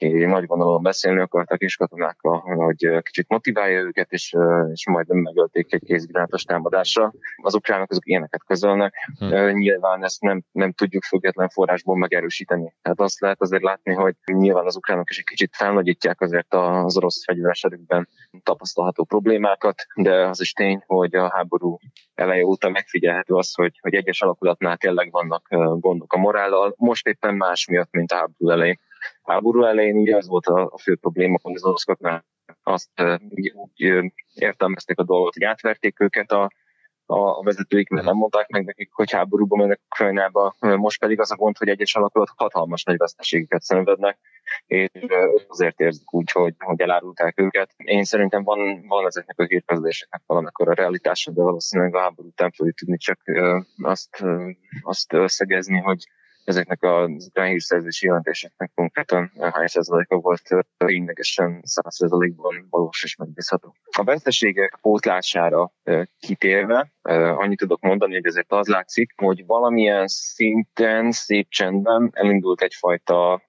aki 0.00 0.24
nagy 0.24 0.46
vonalon 0.46 0.82
beszélni 0.82 1.20
akart 1.20 1.50
a 1.50 1.56
kiskatonákkal, 1.56 2.38
hogy 2.38 3.02
kicsit 3.02 3.28
motiválja 3.28 3.80
őket, 3.80 4.12
és, 4.12 4.36
és 4.72 4.86
majd 4.86 5.06
nem 5.06 5.18
megölték 5.18 5.72
egy 5.72 5.82
kézgránátos 5.84 6.42
támadásra. 6.42 7.12
Az 7.42 7.54
ukránok 7.54 7.90
azok 7.90 8.06
ilyeneket 8.06 8.44
közölnek. 8.44 8.94
Hm. 9.18 9.48
Nyilván 9.48 10.04
ezt 10.04 10.20
nem, 10.20 10.42
nem 10.52 10.72
tudjuk 10.72 11.02
független 11.02 11.48
forrásból 11.48 11.96
megerősíteni. 11.96 12.74
Tehát 12.82 13.00
azt 13.00 13.20
lehet 13.20 13.40
azért 13.40 13.62
látni, 13.62 13.92
hogy 13.92 14.14
nyilván 14.24 14.66
az 14.66 14.76
ukránok 14.76 15.10
is 15.10 15.18
egy 15.18 15.24
kicsit 15.24 15.56
felnagyítják 15.56 16.20
azért 16.20 16.54
az 16.54 16.96
orosz 16.96 17.24
fegyveres 17.24 17.64
erőkben 17.64 18.08
tapasztalható 18.42 19.04
problémákat, 19.04 19.86
de 19.94 20.28
az 20.28 20.40
is 20.40 20.52
tény, 20.52 20.82
hogy 20.86 21.14
a 21.14 21.30
háború 21.30 21.78
eleje 22.14 22.44
óta 22.44 22.68
megfigyelhető 22.68 23.34
az, 23.34 23.54
hogy, 23.54 23.78
hogy 23.80 23.94
egyes 23.94 24.22
alakulatnál 24.22 24.76
tényleg 24.76 25.10
vannak 25.10 25.46
gondok 25.80 26.12
a 26.12 26.18
morállal. 26.18 26.74
Most 26.76 27.06
éppen 27.06 27.34
más 27.34 27.66
miatt, 27.66 27.90
mint 27.90 28.12
a 28.12 28.16
háború 28.16 28.50
elején 28.50 28.80
háború 29.22 29.64
elején 29.64 29.96
ugye 29.96 30.16
az 30.16 30.26
volt 30.26 30.46
a, 30.46 30.68
a 30.72 30.78
fő 30.78 30.96
probléma, 30.96 31.38
hogy 31.42 31.54
az 31.54 31.64
oroszoknál 31.64 32.24
azt 32.62 33.02
úgy, 33.28 33.54
értelmezték 34.34 34.98
a 34.98 35.04
dolgot, 35.04 35.32
hogy 35.32 35.44
átverték 35.44 36.00
őket 36.00 36.32
a, 36.32 36.50
a 37.10 37.42
vezetőik, 37.42 37.88
mert 37.88 38.06
nem 38.06 38.16
mondták 38.16 38.48
meg 38.48 38.64
nekik, 38.64 38.90
hogy 38.92 39.10
háborúba 39.10 39.56
mennek 39.56 39.80
Ukrajnába. 39.84 40.54
Most 40.58 41.00
pedig 41.00 41.20
az 41.20 41.30
a 41.30 41.36
gond, 41.36 41.58
hogy 41.58 41.68
egyes 41.68 41.94
alakulatok 41.94 42.38
hatalmas 42.38 42.84
nagy 42.84 42.96
veszteségeket 42.96 43.62
szenvednek, 43.62 44.18
és 44.66 44.90
azért 45.48 45.80
érzik 45.80 46.14
úgy, 46.14 46.30
hogy, 46.30 46.54
hogy 46.58 46.80
elárulták 46.80 47.40
őket. 47.40 47.70
Én 47.76 48.04
szerintem 48.04 48.42
van, 48.42 48.86
van 48.86 49.06
ezeknek 49.06 49.38
a 49.38 49.44
hírközléseknek 49.44 50.22
valamikor 50.26 50.68
a 50.68 50.74
realitása, 50.74 51.30
de 51.30 51.42
valószínűleg 51.42 51.94
a 51.94 52.00
háború 52.00 52.28
után 52.28 52.50
fogjuk 52.50 52.76
tudni 52.76 52.96
csak 52.96 53.20
azt, 53.82 54.24
azt 54.82 55.12
összegezni, 55.12 55.78
hogy 55.78 56.04
ezeknek 56.44 56.82
az 56.82 57.26
ukrán 57.26 57.48
hírszerzési 57.48 58.06
jelentéseknek 58.06 58.70
konkrétan 58.74 59.32
hány 59.52 59.66
százaléka 59.66 60.16
volt 60.16 60.42
ténylegesen 60.76 61.60
száz 61.64 61.94
százalékban 61.94 62.66
valós 62.70 63.04
és 63.04 63.16
megbízható. 63.16 63.74
A 63.98 64.04
veszteségek 64.04 64.78
pótlására 64.80 65.72
kitérve, 66.18 66.92
annyit 67.36 67.58
tudok 67.58 67.80
mondani, 67.80 68.14
hogy 68.14 68.26
ezért 68.26 68.52
az 68.52 68.68
látszik, 68.68 69.12
hogy 69.16 69.46
valamilyen 69.46 70.06
szinten, 70.06 71.10
szép 71.10 71.48
csendben 71.48 72.10
elindult 72.12 72.62
egyfajta, 72.62 73.42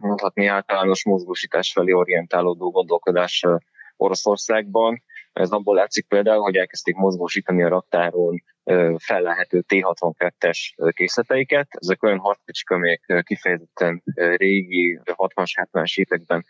mondhatni 0.00 0.46
általános 0.46 1.04
mozgósítás 1.04 1.72
felé 1.72 1.92
orientálódó 1.92 2.70
gondolkodás 2.70 3.44
Oroszországban, 3.96 5.02
ez 5.32 5.50
abból 5.50 5.74
látszik 5.74 6.08
például, 6.08 6.42
hogy 6.42 6.56
elkezdték 6.56 6.94
mozgósítani 6.94 7.62
a 7.62 7.68
raktáron 7.68 8.42
fellehető 8.96 9.60
T-62-es 9.60 10.58
készleteiket. 10.94 11.68
Ezek 11.70 12.02
olyan 12.02 12.18
harckocsik, 12.18 12.70
amelyek 12.70 13.22
kifejezetten 13.22 14.02
régi, 14.14 15.00
60-as, 15.04 15.68
70-es 15.72 15.98
években 15.98 16.44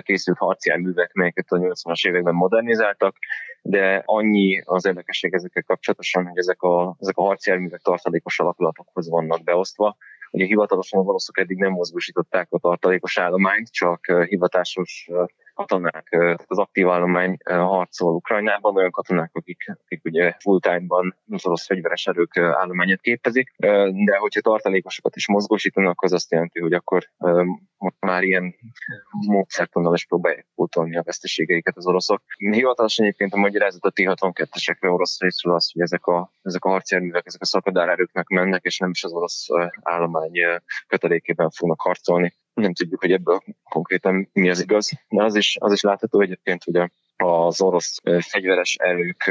készült 0.00 0.38
harcjárművek, 0.38 1.12
melyeket 1.12 1.46
a 1.48 1.56
80-as 1.56 2.06
években 2.06 2.34
modernizáltak, 2.34 3.16
de 3.62 4.02
annyi 4.04 4.62
az 4.64 4.86
érdekesség 4.86 5.34
ezekkel 5.34 5.62
kapcsolatosan, 5.62 6.26
hogy 6.26 6.38
ezek 6.38 6.62
a, 6.62 6.96
ezek 6.98 7.16
a 7.16 7.22
harcjárművek 7.22 7.80
tartalékos 7.80 8.38
alakulatokhoz 8.38 9.08
vannak 9.08 9.42
beosztva, 9.42 9.96
Ugye 10.32 10.44
hivatalosan 10.44 11.00
az 11.00 11.06
oroszok 11.06 11.38
eddig 11.38 11.58
nem 11.58 11.72
mozgósították 11.72 12.46
a 12.50 12.58
tartalékos 12.58 13.18
állományt, 13.18 13.72
csak 13.72 14.06
hivatásos 14.26 15.10
katonák, 15.54 16.16
az 16.46 16.58
aktív 16.58 16.88
állomány 16.88 17.36
harcol 17.44 18.14
Ukrajnában, 18.14 18.76
olyan 18.76 18.90
katonák, 18.90 19.30
akik, 19.32 19.72
akik 19.84 20.04
ugye 20.04 20.36
full 20.38 20.60
time-ban 20.60 21.16
az 21.30 21.46
orosz 21.46 21.66
fegyveres 21.66 22.06
erők 22.06 22.36
állományát 22.36 23.00
képezik, 23.00 23.54
de 24.04 24.16
hogyha 24.18 24.40
tartalékosokat 24.40 25.16
is 25.16 25.28
mozgósítanak, 25.28 26.02
az 26.02 26.12
azt 26.12 26.30
jelenti, 26.30 26.60
hogy 26.60 26.72
akkor 26.72 27.10
már 27.98 28.22
ilyen 28.22 28.54
módszertonnal 29.26 29.94
is 29.94 30.06
próbálják 30.06 30.46
pótolni 30.54 30.96
a 30.96 31.02
veszteségeiket 31.02 31.76
az 31.76 31.86
oroszok. 31.86 32.22
Hivatalosan 32.36 33.04
egyébként 33.04 33.32
a 33.32 33.36
magyarázat 33.36 33.84
a 33.84 33.90
T-62-esekre 33.90 34.92
orosz 34.92 35.20
részről 35.20 35.54
az, 35.54 35.72
hogy 35.72 35.82
ezek 35.82 36.06
a, 36.06 36.32
ezek 36.42 36.64
a 36.64 36.68
harcjárművek, 36.68 37.26
ezek 37.26 37.40
a 37.40 37.46
szakadárerőknek 37.46 38.28
mennek, 38.28 38.64
és 38.64 38.78
nem 38.78 38.90
is 38.90 39.04
az 39.04 39.12
orosz 39.12 39.46
állomány 39.82 40.32
kötelékében 40.86 41.50
fognak 41.50 41.80
harcolni 41.80 42.34
nem 42.54 42.74
tudjuk, 42.74 43.00
hogy 43.00 43.12
ebből 43.12 43.40
konkrétan 43.62 44.28
mi 44.32 44.50
az 44.50 44.60
igaz, 44.60 44.90
de 45.08 45.24
az 45.24 45.34
is, 45.34 45.56
az 45.60 45.72
is 45.72 45.80
látható 45.80 46.20
egyébként, 46.20 46.64
hogy 46.64 46.90
az 47.16 47.60
orosz 47.60 48.00
fegyveres 48.20 48.74
erők 48.74 49.30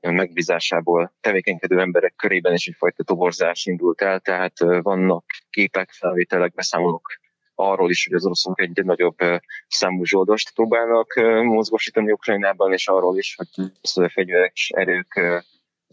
megbízásából 0.00 1.12
tevékenykedő 1.20 1.80
emberek 1.80 2.14
körében 2.16 2.52
is 2.52 2.66
egyfajta 2.66 3.02
toborzás 3.02 3.66
indult 3.66 4.00
el, 4.00 4.20
tehát 4.20 4.58
vannak 4.58 5.24
képek, 5.50 5.90
felvételek, 5.90 6.54
beszámolók 6.54 7.20
arról 7.54 7.90
is, 7.90 8.06
hogy 8.06 8.16
az 8.16 8.24
oroszok 8.24 8.60
egy 8.60 8.84
nagyobb 8.84 9.16
számú 9.68 10.04
zsoldost 10.04 10.54
próbálnak 10.54 11.14
mozgósítani 11.44 12.12
Ukrajnában, 12.12 12.72
és 12.72 12.88
arról 12.88 13.18
is, 13.18 13.36
hogy 13.36 13.72
a 14.04 14.08
fegyveres 14.08 14.70
erők 14.74 15.20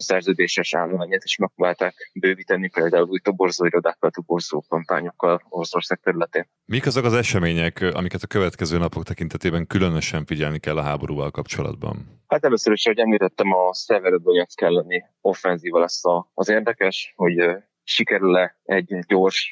szerződéses 0.00 0.74
állományát 0.74 1.24
is 1.24 1.36
megpróbálták 1.36 2.10
bővíteni, 2.14 2.68
például 2.68 3.08
új 3.08 3.18
toborzóirodákkal, 3.18 4.10
toborzó 4.10 4.64
kampányokkal 4.68 5.42
Oroszország 5.48 6.00
területén. 6.02 6.48
Mik 6.64 6.86
azok 6.86 7.04
az 7.04 7.14
események, 7.14 7.80
amiket 7.92 8.22
a 8.22 8.26
következő 8.26 8.78
napok 8.78 9.04
tekintetében 9.04 9.66
különösen 9.66 10.24
figyelni 10.24 10.58
kell 10.58 10.76
a 10.76 10.82
háborúval 10.82 11.30
kapcsolatban? 11.30 12.20
Hát 12.26 12.44
először 12.44 12.72
is, 12.72 12.86
hogy 12.86 12.98
említettem, 12.98 13.52
a 13.52 13.74
Severodonetsk 13.74 14.60
elleni 14.60 15.04
offenzíva 15.20 15.78
lesz 15.78 16.00
az 16.34 16.48
érdekes, 16.48 17.12
hogy 17.16 17.36
sikerül-e 17.82 18.58
egy 18.62 18.98
gyors 19.06 19.50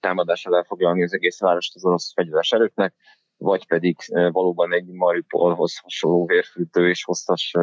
támadással 0.00 0.56
elfoglalni 0.56 1.02
az 1.02 1.12
egész 1.12 1.40
várost 1.40 1.74
az 1.74 1.84
orosz 1.84 2.12
fegyveres 2.12 2.50
erőknek, 2.50 2.94
vagy 3.36 3.66
pedig 3.66 3.96
valóban 4.08 4.72
egy 4.72 4.86
Mariupolhoz 4.86 5.78
hasonló 5.78 6.26
vérfürdő 6.26 6.88
és 6.88 7.04
hosszas 7.04 7.54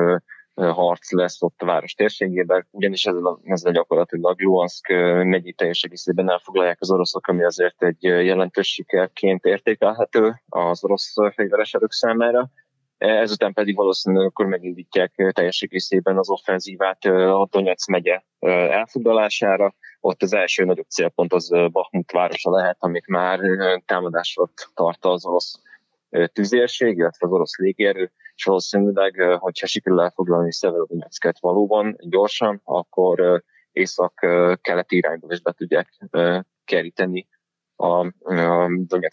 harc 0.56 1.12
lesz 1.12 1.42
ott 1.42 1.62
a 1.62 1.66
város 1.66 1.94
térségében, 1.94 2.68
ugyanis 2.72 3.06
ezzel 3.06 3.26
a, 3.26 3.40
ezzel 3.44 3.72
gyakorlatilag 3.72 4.42
Luhansk 4.42 4.88
megyi 5.24 5.54
teljes 5.54 5.82
egészében 5.82 6.30
elfoglalják 6.30 6.78
az 6.80 6.92
oroszok, 6.92 7.28
ami 7.28 7.44
azért 7.44 7.84
egy 7.84 8.04
jelentős 8.04 8.68
sikerként 8.68 9.46
értékelhető 9.46 10.42
az 10.50 10.84
orosz 10.84 11.14
fegyveres 11.34 11.74
erők 11.74 11.92
számára. 11.92 12.50
Ezután 12.98 13.54
pedig 13.54 13.76
valószínűleg 13.76 14.28
akkor 14.28 14.46
megindítják 14.46 15.32
teljes 15.32 15.62
egészében 15.62 16.18
az 16.18 16.30
offenzívát 16.30 17.06
a 17.06 17.48
Donetsz 17.52 17.88
megye 17.88 18.22
elfoglalására. 18.70 19.74
Ott 20.00 20.22
az 20.22 20.34
első 20.34 20.64
nagyobb 20.64 20.90
célpont 20.90 21.34
az 21.34 21.50
Bakhmut 21.72 22.12
városa 22.12 22.52
lehet, 22.52 22.78
amit 22.80 23.08
már 23.08 23.40
támadásra 23.86 24.50
tart 24.74 25.06
az 25.06 25.26
orosz 25.26 25.62
tüzérség, 26.34 26.98
illetve 26.98 27.28
az 27.28 27.34
orosz 27.34 27.58
légierő, 27.58 28.12
és 28.36 28.44
valószínűleg, 28.44 29.22
hogyha 29.40 29.68
sikerül 29.68 30.02
elfoglalni 30.02 30.54
Szeverodonetsket 30.54 31.40
valóban 31.40 31.96
gyorsan, 32.00 32.62
akkor 32.64 33.44
észak-keleti 33.72 34.96
irányba 34.96 35.28
is 35.30 35.42
be 35.42 35.52
tudják 35.52 35.90
keríteni 36.66 37.28
a, 37.82 38.14
a 38.24 38.70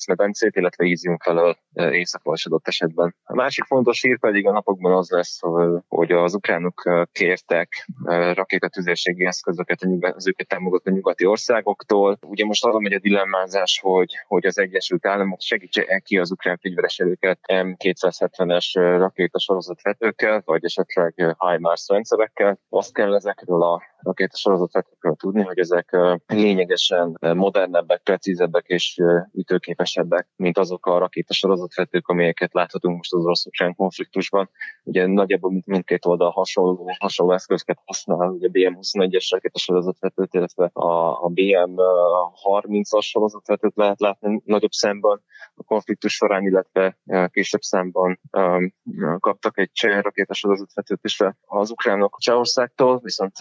medencét, 0.07 0.57
illetve 0.57 0.85
Ízium 0.85 1.19
felől 1.19 1.57
északról 1.73 2.35
adott 2.45 2.69
esetben. 2.69 3.15
A 3.25 3.35
másik 3.35 3.65
fontos 3.65 4.03
hír 4.03 4.19
pedig 4.19 4.47
a 4.47 4.53
napokban 4.53 4.93
az 4.93 5.11
lesz, 5.11 5.41
hogy 5.89 6.13
az 6.13 6.35
ukránok 6.35 7.07
kértek 7.13 7.89
rakétatüzérségi 8.35 9.27
eszközöket 9.27 9.79
az 10.01 10.29
őket 10.29 10.49
támogató 10.49 10.91
nyugati 10.91 11.27
országoktól. 11.27 12.19
Ugye 12.21 12.45
most 12.45 12.65
arra 12.65 12.79
megy 12.79 12.93
a 12.93 12.99
dilemmázás, 12.99 13.81
hogy, 13.83 14.13
hogy 14.27 14.47
az 14.47 14.59
Egyesült 14.59 15.07
Államok 15.07 15.41
segítse 15.41 15.99
ki 16.05 16.19
az 16.19 16.31
ukrán 16.31 16.59
fegyveres 16.63 16.99
erőket 16.99 17.39
M270-es 17.47 18.71
rakétasorozatvetőkkel, 18.75 20.43
vagy 20.45 20.65
esetleg 20.65 21.15
HIMARS 21.39 21.89
rendszerekkel. 21.89 22.59
Azt 22.69 22.93
kell 22.93 23.15
ezekről 23.15 23.63
a 23.63 23.83
rakétasorozatvetőkről 24.03 25.15
tudni, 25.15 25.43
hogy 25.43 25.59
ezek 25.59 25.97
lényegesen 26.27 27.19
modernebbek, 27.21 28.03
precízebbek 28.03 28.67
és 28.67 29.01
ütőképesebbek, 29.33 30.29
mint 30.37 30.59
azok 30.59 30.87
a 30.87 30.99
rakétasorozatvetők, 30.99 31.69
sorozatvetők, 31.69 32.09
amelyeket 32.09 32.53
láthatunk 32.53 32.97
most 32.97 33.15
az 33.15 33.25
orosz 33.25 33.45
konfliktusban. 33.77 34.51
Ugye 34.83 35.07
nagyjából 35.07 35.63
mindkét 35.65 36.07
oldal 36.07 36.31
hasonló, 36.31 36.91
hasonló 36.99 37.33
eszközöket 37.33 37.79
használ, 37.85 38.29
ugye 38.29 38.49
BM21-es 38.53 39.27
rakétasorozatvetőt, 39.31 40.35
illetve 40.35 40.71
a, 40.73 41.25
a 41.25 41.31
BM30-as 41.35 43.01
sorozatvetőt 43.01 43.77
lehet 43.77 44.01
látni 44.01 44.43
nagyobb 44.45 44.71
szemben 44.71 45.23
a 45.55 45.63
konfliktus 45.63 46.13
során, 46.15 46.43
illetve 46.43 46.99
később 47.31 47.61
szemben 47.61 48.21
um, 48.33 48.75
kaptak 49.19 49.59
egy 49.59 49.71
cseh 49.73 50.03
rakétasorozatvetőt 50.03 51.01
is 51.03 51.21
az 51.47 51.71
ukránok 51.71 52.17
Csehországtól, 52.19 53.01
viszont 53.03 53.37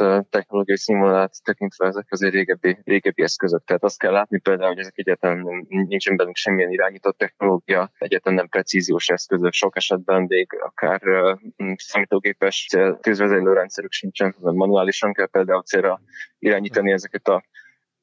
technológiai 0.48 0.77
színvonalát 0.77 1.44
tekintve 1.44 1.88
ezek 1.88 2.06
azért 2.10 2.34
régebbi, 2.34 2.77
régebbi 2.84 3.24
eszközök. 3.24 3.63
Tehát 3.63 3.84
azt 3.84 4.00
kell 4.00 4.12
látni 4.12 4.39
például, 4.39 4.70
hogy 4.70 4.80
ezek 4.80 4.98
egyáltalán 4.98 5.66
nincsen 5.68 6.16
bennük 6.16 6.36
semmilyen 6.36 6.72
irányított 6.72 7.17
technológia, 7.17 7.91
egyetlen 7.98 8.34
nem 8.34 8.48
precíziós 8.48 9.10
eszközök, 9.10 9.54
sok 9.54 9.76
esetben 9.76 10.22
még 10.22 10.48
akár 10.60 11.02
uh, 11.08 11.38
számítógépes 11.76 12.67
közvezelő 13.02 13.54
rendszerük 13.54 13.91
sincsen, 13.91 14.36
manuálisan 14.39 15.13
kell 15.13 15.28
például 15.28 15.63
célra 15.63 16.02
irányítani 16.39 16.91
ezeket 16.91 17.28
a 17.28 17.43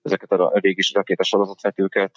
ezeket 0.03 0.31
a 0.31 0.51
régi 0.55 0.83
rakéta 0.95 1.23
sorozatvetőket, 1.23 2.13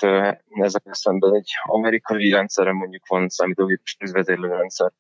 ezek 0.50 0.84
szemben 0.92 1.36
egy 1.36 1.50
amerikai 1.64 2.32
rendszerre 2.32 2.72
mondjuk 2.72 3.08
van 3.08 3.28
számítógépes 3.30 3.96
tűzvezérlő 3.96 4.48
rendszer, 4.48 4.92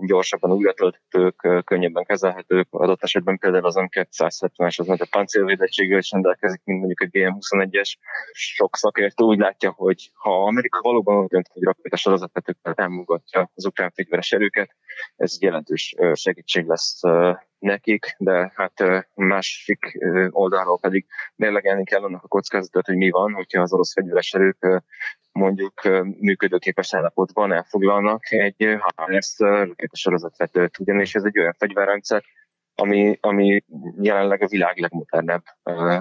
gyorsabban 0.00 0.52
újra 0.52 0.72
tölthetők, 0.72 1.64
könnyebben 1.64 2.04
kezelhetők, 2.04 2.66
adott 2.70 3.02
esetben 3.02 3.38
például 3.38 3.64
az 3.66 3.74
M270-es 3.78 4.78
az 4.80 4.86
nagyobb 4.86 5.08
páncélvédettséggel 5.08 5.98
is 5.98 6.10
rendelkezik, 6.10 6.60
mint 6.64 6.78
mondjuk 6.78 7.00
a 7.00 7.18
GM21-es. 7.18 7.94
Sok 8.32 8.76
szakértő 8.76 9.24
úgy 9.24 9.38
látja, 9.38 9.70
hogy 9.70 10.10
ha 10.14 10.44
Amerika 10.44 10.80
valóban 10.82 11.22
úgy 11.22 11.28
dönt, 11.28 11.48
hogy 11.52 11.62
rakéta 11.62 11.96
sorozatvetőkkel 11.96 12.74
támogatja 12.74 13.50
az 13.54 13.66
ukrán 13.66 13.90
fegyveres 13.90 14.32
erőket, 14.32 14.76
ez 15.16 15.42
jelentős 15.42 15.94
segítség 16.12 16.66
lesz 16.66 17.00
nekik, 17.60 18.14
de 18.18 18.52
hát 18.54 19.06
másik 19.14 19.98
oldalról 20.30 20.78
pedig 20.78 21.06
mérlegelni 21.36 21.84
kell 21.84 22.02
annak 22.02 22.24
a 22.24 22.28
kockázatot, 22.28 22.86
hogy 22.86 22.96
mi 22.96 23.10
van, 23.10 23.32
hogyha 23.32 23.62
az 23.62 23.72
orosz 23.72 23.92
fegyveres 23.92 24.32
erők 24.32 24.82
mondjuk 25.32 25.82
működőképes 26.20 26.94
állapotban 26.94 27.52
elfoglalnak 27.52 28.30
egy 28.30 28.78
HRS 28.96 29.34
rakétasorozatvetőt, 29.38 30.78
ugyanis 30.78 31.14
ez 31.14 31.24
egy 31.24 31.38
olyan 31.38 31.54
fegyverrendszer, 31.58 32.22
ami, 32.74 33.18
ami 33.20 33.64
jelenleg 34.00 34.42
a 34.42 34.48
világ 34.48 34.78
legmodernebb 34.78 35.42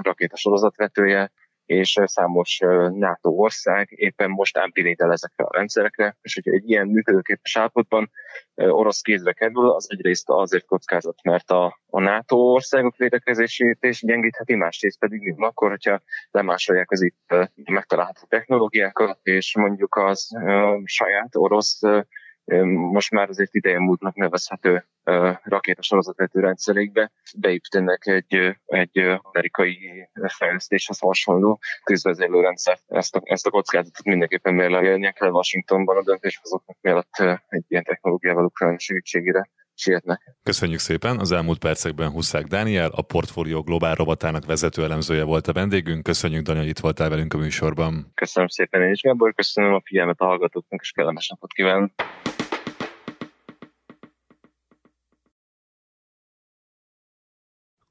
rakétasorozatvetője, 0.01 1.31
és 1.69 1.99
számos 2.05 2.59
NATO 2.93 3.29
ország 3.29 3.87
éppen 3.91 4.29
most 4.29 4.57
ámpirétel 4.57 5.11
ezekre 5.11 5.43
a 5.43 5.57
rendszerekre, 5.57 6.17
és 6.21 6.33
hogyha 6.33 6.51
egy 6.51 6.69
ilyen 6.69 6.87
működőképes 6.87 7.57
állapotban 7.57 8.11
orosz 8.55 9.01
kézre 9.01 9.33
kerül, 9.33 9.69
az 9.69 9.87
egyrészt 9.89 10.29
azért 10.29 10.65
kockázat, 10.65 11.23
mert 11.23 11.49
a, 11.51 11.79
a 11.89 11.99
NATO 11.99 12.35
országok 12.35 12.95
védekezését 12.95 13.77
is 13.81 14.01
gyengítheti, 14.01 14.55
másrészt 14.55 14.99
pedig 14.99 15.21
mi 15.21 15.45
akkor, 15.45 15.69
hogyha 15.69 16.01
lemásolják 16.31 16.91
az 16.91 17.01
itt 17.01 17.35
megtalálható 17.53 18.25
technológiákat, 18.27 19.19
és 19.23 19.55
mondjuk 19.57 19.95
az 19.95 20.29
saját 20.83 21.35
orosz 21.35 21.81
most 22.91 23.11
már 23.11 23.29
azért 23.29 23.53
ideje 23.53 23.79
múltnak 23.79 24.15
nevezhető 24.15 24.85
rakétasorozatvető 25.43 26.39
rendszerékbe 26.39 27.11
beépítenek 27.37 28.05
egy, 28.05 28.57
egy 28.65 28.97
amerikai 29.21 30.09
fejlesztéshez 30.37 30.99
hasonló 30.99 31.59
közvezérlő 31.83 32.41
rendszer. 32.41 32.77
Ezt 32.87 33.15
a, 33.15 33.21
ezt 33.23 33.47
a 33.47 33.49
kockázatot 33.49 34.05
mindenképpen 34.05 34.53
mérlegelnie 34.53 35.11
kell 35.11 35.29
Washingtonban 35.29 35.97
a 35.97 36.03
döntéshozóknak 36.03 36.77
mielőtt 36.81 37.43
egy 37.47 37.65
ilyen 37.67 37.83
technológiával 37.83 38.45
Ukrajna 38.45 38.79
segítségére 38.79 39.49
sietnek. 39.79 40.35
Köszönjük 40.43 40.79
szépen! 40.79 41.19
Az 41.19 41.31
elmúlt 41.31 41.59
percekben 41.59 42.11
Huszák 42.11 42.45
Dániel, 42.45 42.89
a 42.95 43.01
Portfólió 43.01 43.61
Globál 43.61 43.95
robotának 43.95 44.45
vezető 44.45 44.83
elemzője 44.83 45.23
volt 45.23 45.47
a 45.47 45.53
vendégünk. 45.53 46.03
Köszönjük, 46.03 46.43
Dani, 46.43 46.59
hogy 46.59 46.67
itt 46.67 46.79
voltál 46.79 47.09
velünk 47.09 47.33
a 47.33 47.37
műsorban. 47.37 48.11
Köszönöm 48.13 48.47
szépen 48.47 48.81
én 48.81 48.91
is, 48.91 49.01
Gábor, 49.01 49.33
köszönöm 49.33 49.73
a 49.73 49.81
figyelmet 49.83 50.19
a 50.19 50.25
hallgatóknak, 50.25 50.81
és 50.81 50.91
kellemes 50.91 51.27
napot 51.27 51.53
kívánok! 51.53 51.91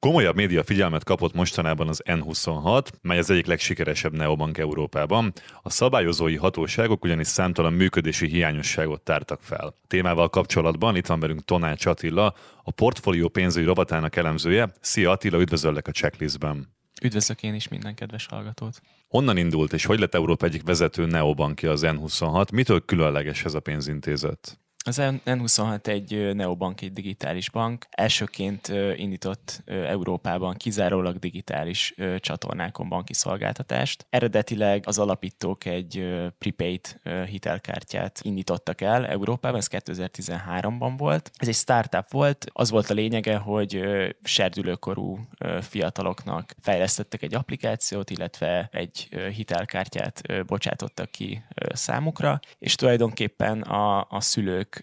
Komolyabb 0.01 0.35
média 0.35 0.65
figyelmet 0.65 1.05
kapott 1.05 1.35
mostanában 1.35 1.89
az 1.89 2.03
N26, 2.05 2.87
mely 3.03 3.19
az 3.19 3.31
egyik 3.31 3.47
legsikeresebb 3.47 4.13
neobank 4.13 4.59
Európában. 4.59 5.33
A 5.63 5.71
szabályozói 5.71 6.37
hatóságok 6.37 7.05
ugyanis 7.05 7.27
számtalan 7.27 7.73
működési 7.73 8.27
hiányosságot 8.27 9.01
tártak 9.03 9.43
fel. 9.43 9.67
A 9.67 9.75
témával 9.87 10.29
kapcsolatban 10.29 10.97
itt 10.97 11.07
van 11.07 11.21
velünk 11.21 11.45
Tonács 11.45 11.87
Attila, 11.87 12.35
a 12.63 12.71
portfólió 12.71 13.29
pénzügyi 13.29 13.67
rovatának 13.67 14.17
elemzője. 14.17 14.73
Szia 14.81 15.11
Attila, 15.11 15.41
üdvözöllek 15.41 15.89
a 15.89 15.93
checklistben. 15.93 16.75
Üdvözlök 17.03 17.43
én 17.43 17.55
is 17.55 17.69
minden 17.69 17.95
kedves 17.95 18.27
hallgatót. 18.27 18.81
Honnan 19.09 19.37
indult 19.37 19.73
és 19.73 19.85
hogy 19.85 19.99
lett 19.99 20.15
Európa 20.15 20.47
egyik 20.47 20.63
vezető 20.63 21.07
neobankja 21.07 21.71
az 21.71 21.83
N26? 21.85 22.53
Mitől 22.53 22.85
különleges 22.85 23.45
ez 23.45 23.55
a 23.55 23.61
pénzintézet? 23.61 24.59
Az 24.89 25.01
N26 25.25 25.87
egy 25.87 26.35
neobank, 26.35 26.81
egy 26.81 26.93
digitális 26.93 27.51
bank. 27.51 27.87
Elsőként 27.91 28.69
indított 28.97 29.63
Európában 29.67 30.55
kizárólag 30.55 31.19
digitális 31.19 31.95
csatornákon 32.19 32.89
banki 32.89 33.15
szolgáltatást. 33.15 34.07
Eredetileg 34.11 34.83
az 34.87 34.99
alapítók 34.99 35.65
egy 35.65 36.09
prepaid 36.39 37.01
hitelkártyát 37.27 38.21
indítottak 38.23 38.81
el 38.81 39.07
Európában, 39.07 39.59
ez 39.59 39.69
2013-ban 39.71 40.95
volt. 40.97 41.31
Ez 41.35 41.49
egy 41.49 41.55
startup 41.55 42.11
volt, 42.11 42.47
az 42.53 42.71
volt 42.71 42.91
a 42.91 42.95
lényege, 42.95 43.37
hogy 43.37 43.81
serdülőkorú 44.23 45.29
fiataloknak 45.61 46.55
fejlesztettek 46.61 47.23
egy 47.23 47.35
applikációt, 47.35 48.11
illetve 48.11 48.69
egy 48.73 49.09
hitelkártyát 49.35 50.45
bocsátottak 50.47 51.11
ki 51.11 51.43
számukra, 51.73 52.41
és 52.59 52.75
tulajdonképpen 52.75 53.61
a, 53.61 54.07
a 54.11 54.21
szülők 54.21 54.78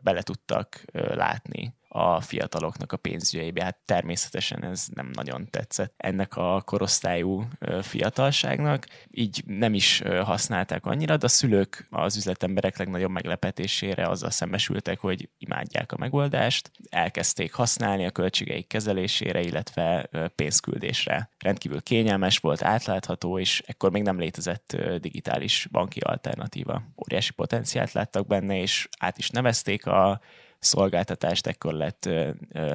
bele 0.00 0.22
tudtak 0.22 0.84
látni 0.92 1.74
a 1.98 2.20
fiataloknak 2.20 2.92
a 2.92 2.96
pénzügyeibe. 2.96 3.64
Hát 3.64 3.76
természetesen 3.84 4.64
ez 4.64 4.86
nem 4.94 5.10
nagyon 5.12 5.50
tetszett 5.50 5.94
ennek 5.96 6.36
a 6.36 6.62
korosztályú 6.64 7.48
fiatalságnak, 7.82 8.86
így 9.10 9.42
nem 9.46 9.74
is 9.74 10.02
használták 10.24 10.86
annyira, 10.86 11.16
de 11.16 11.24
a 11.24 11.28
szülők 11.28 11.86
az 11.90 12.16
üzletemberek 12.16 12.78
legnagyobb 12.78 13.10
meglepetésére 13.10 14.06
azzal 14.08 14.30
szembesültek, 14.30 14.98
hogy 14.98 15.28
imádják 15.38 15.92
a 15.92 15.96
megoldást, 15.98 16.70
elkezdték 16.90 17.52
használni 17.52 18.06
a 18.06 18.10
költségeik 18.10 18.66
kezelésére, 18.66 19.40
illetve 19.40 20.08
pénzküldésre. 20.34 21.30
Rendkívül 21.38 21.82
kényelmes 21.82 22.38
volt, 22.38 22.62
átlátható, 22.62 23.38
és 23.38 23.62
ekkor 23.66 23.90
még 23.90 24.02
nem 24.02 24.18
létezett 24.18 24.76
digitális 25.00 25.68
banki 25.70 26.00
alternatíva. 26.00 26.82
Óriási 26.96 27.32
potenciált 27.32 27.92
láttak 27.92 28.26
benne, 28.26 28.60
és 28.60 28.88
át 28.98 29.18
is 29.18 29.30
nevezték 29.30 29.86
a 29.86 30.20
szolgáltatást, 30.58 31.46
ekkor 31.46 31.72
lett 31.72 32.08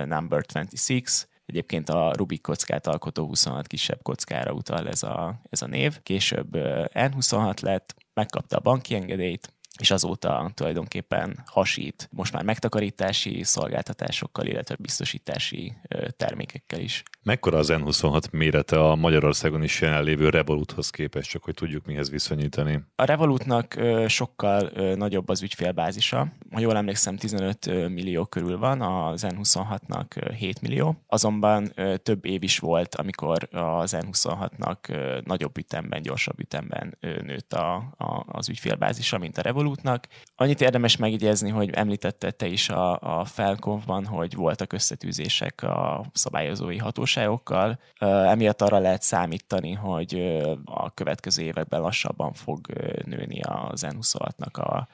Number 0.05 0.45
26, 0.53 1.27
Egyébként 1.45 1.89
a 1.89 2.13
Rubik 2.15 2.41
kockát 2.41 2.87
alkotó 2.87 3.25
26 3.25 3.67
kisebb 3.67 4.01
kockára 4.01 4.51
utal 4.51 4.87
ez 4.87 5.03
a, 5.03 5.41
ez 5.49 5.61
a 5.61 5.67
név. 5.67 6.01
Később 6.03 6.49
N26 6.93 7.61
lett, 7.61 7.95
megkapta 8.13 8.57
a 8.57 8.59
banki 8.59 8.95
engedélyt, 8.95 9.53
és 9.79 9.91
azóta 9.91 10.51
tulajdonképpen 10.53 11.43
hasít 11.45 12.09
most 12.11 12.33
már 12.33 12.43
megtakarítási 12.43 13.43
szolgáltatásokkal, 13.43 14.45
illetve 14.45 14.75
biztosítási 14.79 15.73
termékekkel 16.17 16.79
is. 16.79 17.03
Mekkora 17.23 17.57
az 17.57 17.69
N26 17.71 18.31
mérete 18.31 18.79
a 18.79 18.95
Magyarországon 18.95 19.63
is 19.63 19.81
jelenlévő 19.81 20.29
Revoluthoz 20.29 20.89
képest, 20.89 21.29
csak 21.29 21.43
hogy 21.43 21.53
tudjuk 21.53 21.85
mihez 21.85 22.09
viszonyítani? 22.09 22.83
A 22.95 23.03
Revolutnak 23.03 23.79
sokkal 24.07 24.71
nagyobb 24.95 25.29
az 25.29 25.41
ügyfélbázisa. 25.41 26.27
Ha 26.51 26.59
jól 26.59 26.77
emlékszem, 26.77 27.17
15 27.17 27.89
millió 27.89 28.25
körül 28.25 28.57
van, 28.57 28.81
az 28.81 29.25
N26-nak 29.27 30.33
7 30.37 30.61
millió. 30.61 31.03
Azonban 31.07 31.73
több 32.03 32.25
év 32.25 32.43
is 32.43 32.59
volt, 32.59 32.95
amikor 32.95 33.47
az 33.51 33.95
N26-nak 33.99 34.77
nagyobb 35.25 35.57
ütemben, 35.57 36.01
gyorsabb 36.01 36.39
ütemben 36.39 36.97
nőtt 36.99 37.53
a, 37.53 37.75
a, 37.97 38.23
az 38.27 38.49
ügyfélbázisa, 38.49 39.17
mint 39.17 39.37
a 39.37 39.41
Revolut 39.41 39.62
Revolutnak. 39.63 40.07
Annyit 40.35 40.61
érdemes 40.61 40.97
megjegyezni, 40.97 41.49
hogy 41.49 41.69
említette 41.69 42.31
te 42.31 42.47
is 42.47 42.69
a, 42.69 42.99
a 43.19 43.25
Felkonfban, 43.25 44.05
hogy 44.05 44.35
voltak 44.35 44.73
összetűzések 44.73 45.63
a 45.63 46.05
szabályozói 46.13 46.77
hatóságokkal. 46.77 47.79
Emiatt 47.99 48.61
arra 48.61 48.77
lehet 48.77 49.01
számítani, 49.01 49.71
hogy 49.73 50.41
a 50.65 50.91
következő 50.93 51.43
években 51.43 51.81
lassabban 51.81 52.33
fog 52.33 52.67
nőni 53.05 53.41
az 53.41 53.85
N26-nak 53.89 54.53
a, 54.53 54.87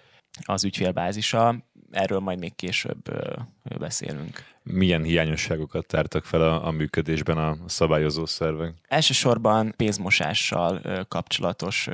az 0.44 0.64
ügyfélbázisa. 0.64 1.56
Erről 1.92 2.20
majd 2.20 2.40
még 2.40 2.56
később 2.56 3.02
beszélünk 3.80 4.44
milyen 4.72 5.04
hiányosságokat 5.04 5.86
tártak 5.86 6.24
fel 6.26 6.42
a, 6.42 6.68
a 6.68 6.72
működésben 6.72 7.38
a 7.38 7.58
szabályozó 7.66 8.26
szervek? 8.26 8.74
Elsősorban 8.88 9.74
pénzmosással 9.78 10.82
kapcsolatos 11.08 11.90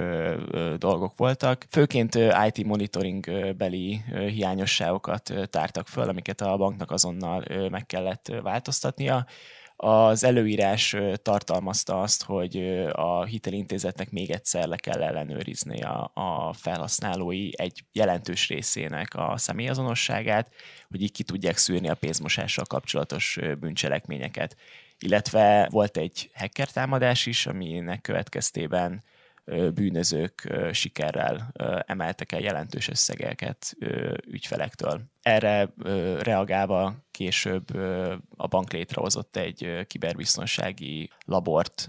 dolgok 0.78 1.18
voltak. 1.18 1.66
Főként 1.70 2.16
IT 2.48 2.66
monitoring 2.66 3.54
beli 3.58 4.02
hiányosságokat 4.28 5.34
tártak 5.50 5.88
föl, 5.88 6.10
amiket 6.10 6.42
a 6.42 6.58
banknak 6.58 6.92
azonnal 6.92 7.44
meg 7.70 7.86
kellett 7.86 8.32
változtatnia. 8.42 9.26
Az 9.78 10.24
előírás 10.24 10.96
tartalmazta 11.22 12.02
azt, 12.02 12.24
hogy 12.24 12.58
a 12.92 13.24
hitelintézetnek 13.24 14.12
még 14.12 14.32
egyszer 14.32 14.68
le 14.68 14.76
kell 14.76 15.04
ellenőrizni 15.04 15.82
a, 15.82 16.12
a 16.14 16.54
felhasználói 16.54 17.50
egy 17.52 17.84
jelentős 17.92 18.48
részének 18.48 19.08
a 19.16 19.34
személyazonosságát, 19.38 20.52
hogy 20.90 21.02
így 21.02 21.12
ki 21.12 21.24
tudják 21.24 21.58
szűrni 21.58 21.90
a 21.90 21.96
pénzmosással 21.96 22.66
kapcsolatos 22.66 23.40
bűncselekményeket. 23.60 24.56
Illetve 25.00 25.68
volt 25.72 25.98
egy 25.98 26.30
hacker 26.34 26.72
támadás 26.72 27.26
is, 27.26 27.46
aminek 27.46 28.02
következtében 28.02 29.04
bűnözők 29.74 30.54
sikerrel 30.72 31.52
emeltek 31.86 32.32
el 32.32 32.40
jelentős 32.40 32.88
összegeket 32.88 33.78
ügyfelektől. 34.28 35.02
Erre 35.22 35.70
reagálva 36.22 36.96
később 37.12 37.76
a 38.36 38.48
bank 38.48 38.72
létrehozott 38.72 39.36
egy 39.36 39.86
kiberbiztonsági 39.88 41.10
labort 41.26 41.88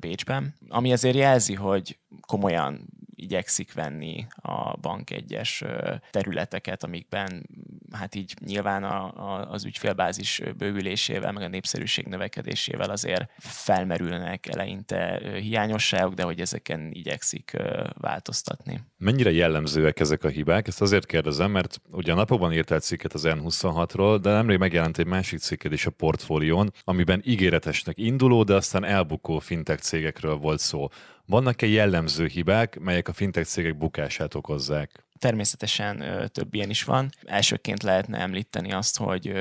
Bécsben, 0.00 0.54
ami 0.68 0.92
azért 0.92 1.16
jelzi, 1.16 1.54
hogy 1.54 1.98
komolyan 2.26 2.86
igyekszik 3.18 3.72
venni 3.72 4.26
a 4.36 4.76
bank 4.76 5.10
egyes 5.10 5.64
területeket, 6.10 6.84
amikben 6.84 7.48
hát 7.92 8.14
így 8.14 8.34
nyilván 8.44 8.84
a, 8.84 9.04
a, 9.04 9.50
az 9.50 9.64
ügyfélbázis 9.64 10.42
bővülésével, 10.56 11.32
meg 11.32 11.42
a 11.42 11.48
népszerűség 11.48 12.06
növekedésével 12.06 12.90
azért 12.90 13.30
felmerülnek 13.38 14.46
eleinte 14.46 15.20
hiányosságok, 15.40 16.14
de 16.14 16.22
hogy 16.22 16.40
ezeken 16.40 16.90
igyekszik 16.92 17.56
változtatni. 17.94 18.80
Mennyire 18.98 19.30
jellemzőek 19.30 20.00
ezek 20.00 20.24
a 20.24 20.28
hibák? 20.28 20.66
Ezt 20.66 20.80
azért 20.80 21.06
kérdezem, 21.06 21.50
mert 21.50 21.80
ugye 21.90 22.12
a 22.12 22.14
napokban 22.14 22.52
írt 22.52 22.70
egy 22.70 22.82
cikket 22.82 23.12
az 23.12 23.22
N26-ról, 23.26 24.18
de 24.22 24.30
nemrég 24.30 24.58
megjelent 24.58 24.98
egy 24.98 25.06
másik 25.06 25.38
cikket 25.38 25.72
is 25.72 25.86
a 25.86 25.90
portfólión, 25.90 26.72
amiben 26.84 27.22
ígéretesnek 27.24 27.98
induló, 27.98 28.42
de 28.42 28.54
aztán 28.54 28.84
elbukó 28.84 29.38
fintech 29.38 29.82
cégekről 29.82 30.36
volt 30.36 30.60
szó. 30.60 30.88
Vannak-e 31.28 31.66
jellemző 31.66 32.26
hibák, 32.26 32.78
melyek 32.78 33.08
a 33.08 33.12
fintech 33.12 33.46
cégek 33.46 33.76
bukását 33.76 34.34
okozzák? 34.34 35.06
Természetesen 35.18 36.04
több 36.32 36.54
ilyen 36.54 36.70
is 36.70 36.84
van. 36.84 37.10
Elsőként 37.24 37.82
lehetne 37.82 38.18
említeni 38.18 38.72
azt, 38.72 38.98
hogy 38.98 39.32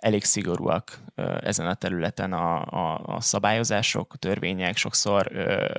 elég 0.00 0.24
szigorúak 0.24 0.98
ezen 1.40 1.66
a 1.66 1.74
területen 1.74 2.32
a, 2.32 2.64
a, 2.64 3.00
a 3.04 3.20
szabályozások, 3.20 4.12
a 4.12 4.16
törvények, 4.16 4.76
sokszor 4.76 5.30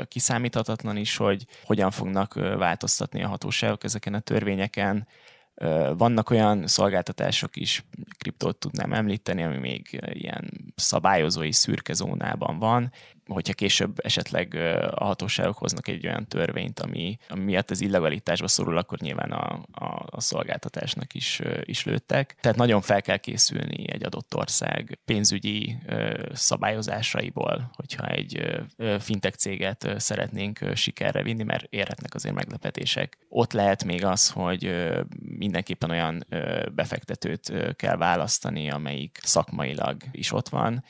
kiszámíthatatlan 0.08 0.98
is, 0.98 1.18
hogy 1.18 1.46
hogyan 1.64 1.92
fognak 1.92 2.34
változtatni 2.34 3.24
a 3.24 3.28
hatóságok 3.28 3.84
ezeken 3.84 4.14
a 4.14 4.20
törvényeken, 4.20 5.08
vannak 5.98 6.30
olyan 6.30 6.68
szolgáltatások 6.68 7.56
is, 7.56 7.86
kriptót 8.18 8.58
tudnám 8.58 8.94
említeni, 8.94 9.44
ami 9.44 9.58
még 9.58 10.02
ilyen 10.14 10.74
szabályozói 10.76 11.52
szürke 11.52 11.94
zónában 11.94 12.60
van, 12.60 12.92
hogyha 13.28 13.54
később 13.54 14.00
esetleg 14.04 14.54
a 14.96 15.04
hatóságok 15.04 15.58
hoznak 15.58 15.88
egy 15.88 16.08
olyan 16.08 16.28
törvényt, 16.28 16.80
ami, 16.80 17.18
ami 17.30 17.44
miatt 17.44 17.72
az 17.72 17.82
illegalitásba 17.82 18.48
szorul, 18.48 18.78
akkor 18.78 19.00
nyilván 19.00 19.32
a, 19.32 19.62
a, 19.72 20.06
a 20.06 20.22
szolgáltatásnak 20.22 21.14
is, 21.14 21.42
is 21.64 21.86
lőttek. 21.86 22.36
Tehát 22.42 22.58
nagyon 22.58 22.82
fel 22.82 23.02
kell 23.02 23.18
készülni 23.18 23.92
egy 23.92 24.04
adott 24.04 24.36
ország 24.36 25.00
pénzügyi 25.06 25.78
szabályozásaiból, 26.34 27.72
hogyha 27.74 28.08
egy 28.08 28.64
fintech 29.00 29.38
céget 29.38 29.94
szeretnénk 29.98 30.60
sikerre 30.74 31.24
vinni, 31.24 31.44
mert 31.44 31.66
érhetnek 31.70 32.14
azért 32.14 32.36
meglepetések. 32.36 33.18
Ott 33.30 33.54
lehet 33.54 33.84
még 33.84 34.06
az, 34.06 34.30
hogy 34.30 34.92
mindenképpen 35.38 35.90
olyan 35.90 36.28
befektetőt 36.76 37.54
kell 37.76 37.98
választani, 37.98 38.70
amelyik 38.70 39.20
szakmailag 39.22 40.02
is 40.12 40.32
ott 40.32 40.50
van, 40.50 40.84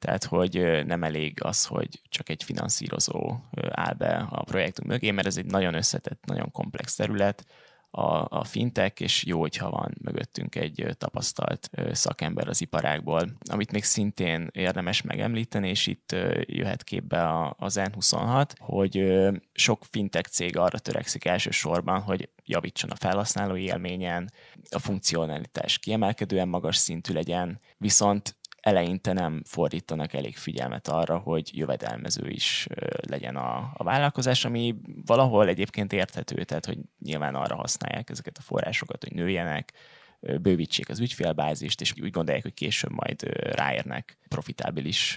tehát, 0.00 0.24
hogy 0.24 0.84
nem 0.86 1.02
elég 1.02 1.38
az, 1.42 1.66
hogy 1.66 2.00
csak 2.08 2.28
egy 2.28 2.42
finanszírozó 2.42 3.36
áll 3.70 3.94
be 3.94 4.26
a 4.30 4.42
projektünk 4.42 4.88
mögé, 4.88 5.10
mert 5.10 5.26
ez 5.26 5.36
egy 5.36 5.46
nagyon 5.46 5.74
összetett, 5.74 6.24
nagyon 6.24 6.50
komplex 6.50 6.94
terület, 6.94 7.44
a, 7.90 8.26
a 8.38 8.44
fintek, 8.44 9.00
és 9.00 9.24
jó, 9.24 9.40
hogyha 9.40 9.70
van 9.70 9.94
mögöttünk 10.02 10.54
egy 10.54 10.86
tapasztalt 10.98 11.70
szakember 11.92 12.48
az 12.48 12.60
iparágból. 12.60 13.32
Amit 13.50 13.72
még 13.72 13.84
szintén 13.84 14.48
érdemes 14.52 15.02
megemlíteni, 15.02 15.68
és 15.68 15.86
itt 15.86 16.16
jöhet 16.40 16.82
képbe 16.82 17.52
az 17.56 17.80
N26, 17.80 18.50
hogy 18.58 19.18
sok 19.52 19.84
fintek 19.90 20.26
cég 20.26 20.56
arra 20.56 20.78
törekszik 20.78 21.24
elsősorban, 21.24 22.00
hogy 22.00 22.28
javítson 22.44 22.90
a 22.90 22.96
felhasználói 22.96 23.62
élményen, 23.62 24.32
a 24.70 24.78
funkcionalitás 24.78 25.78
kiemelkedően 25.78 26.48
magas 26.48 26.76
szintű 26.76 27.12
legyen, 27.12 27.60
viszont 27.78 28.38
eleinte 28.60 29.12
nem 29.12 29.42
fordítanak 29.46 30.12
elég 30.12 30.36
figyelmet 30.36 30.88
arra, 30.88 31.18
hogy 31.18 31.50
jövedelmező 31.56 32.28
is 32.28 32.66
legyen 33.08 33.36
a, 33.36 33.70
a 33.74 33.84
vállalkozás, 33.84 34.44
ami 34.44 34.74
valahol 35.06 35.48
egyébként 35.48 35.92
érthető, 35.92 36.44
tehát 36.44 36.66
hogy 36.66 36.78
nyilván 36.98 37.34
arra 37.34 37.56
használják 37.56 38.10
ezeket 38.10 38.38
a 38.38 38.42
forrásokat, 38.42 39.02
hogy 39.02 39.12
nőjenek, 39.12 39.72
bővítsék 40.20 40.88
az 40.88 41.00
ügyfélbázist, 41.00 41.80
és 41.80 41.92
úgy 42.02 42.10
gondolják, 42.10 42.42
hogy 42.42 42.54
később 42.54 42.92
majd 42.92 43.22
ráérnek 43.32 44.18
profitábilis 44.28 45.16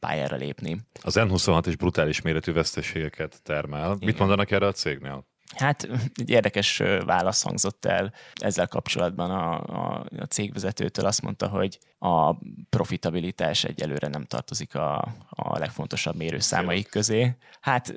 pályára 0.00 0.36
lépni. 0.36 0.76
Az 1.02 1.14
N26 1.18 1.64
is 1.66 1.76
brutális 1.76 2.20
méretű 2.20 2.52
veszteségeket 2.52 3.42
termel. 3.42 3.86
Igen. 3.86 3.98
Mit 4.00 4.18
mondanak 4.18 4.50
erre 4.50 4.66
a 4.66 4.72
cégnél? 4.72 5.26
Hát 5.56 5.88
egy 6.14 6.30
érdekes 6.30 6.82
válasz 7.04 7.42
hangzott 7.42 7.84
el 7.84 8.12
ezzel 8.34 8.68
kapcsolatban 8.68 9.30
a, 9.30 9.60
a, 9.60 10.06
a 10.18 10.24
cégvezetőtől. 10.24 11.06
Azt 11.06 11.22
mondta, 11.22 11.48
hogy 11.48 11.78
a 11.98 12.34
profitabilitás 12.70 13.64
egyelőre 13.64 14.08
nem 14.08 14.24
tartozik 14.24 14.74
a, 14.74 14.98
a 15.28 15.58
legfontosabb 15.58 16.16
mérőszámaik 16.16 16.88
közé. 16.88 17.36
Hát 17.60 17.94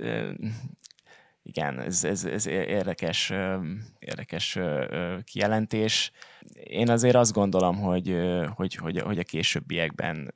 Igen, 1.44 1.80
ez, 1.80 2.04
ez, 2.04 2.26
ez 2.26 2.46
érdekes, 2.46 3.34
érdekes 4.00 4.60
kijelentés. 5.24 6.12
Én 6.54 6.90
azért 6.90 7.16
azt 7.16 7.34
gondolom, 7.34 7.80
hogy, 7.80 8.18
hogy, 8.56 8.76
hogy, 8.76 9.00
hogy 9.00 9.20
a 9.20 9.24
későbbiekben 9.24 10.34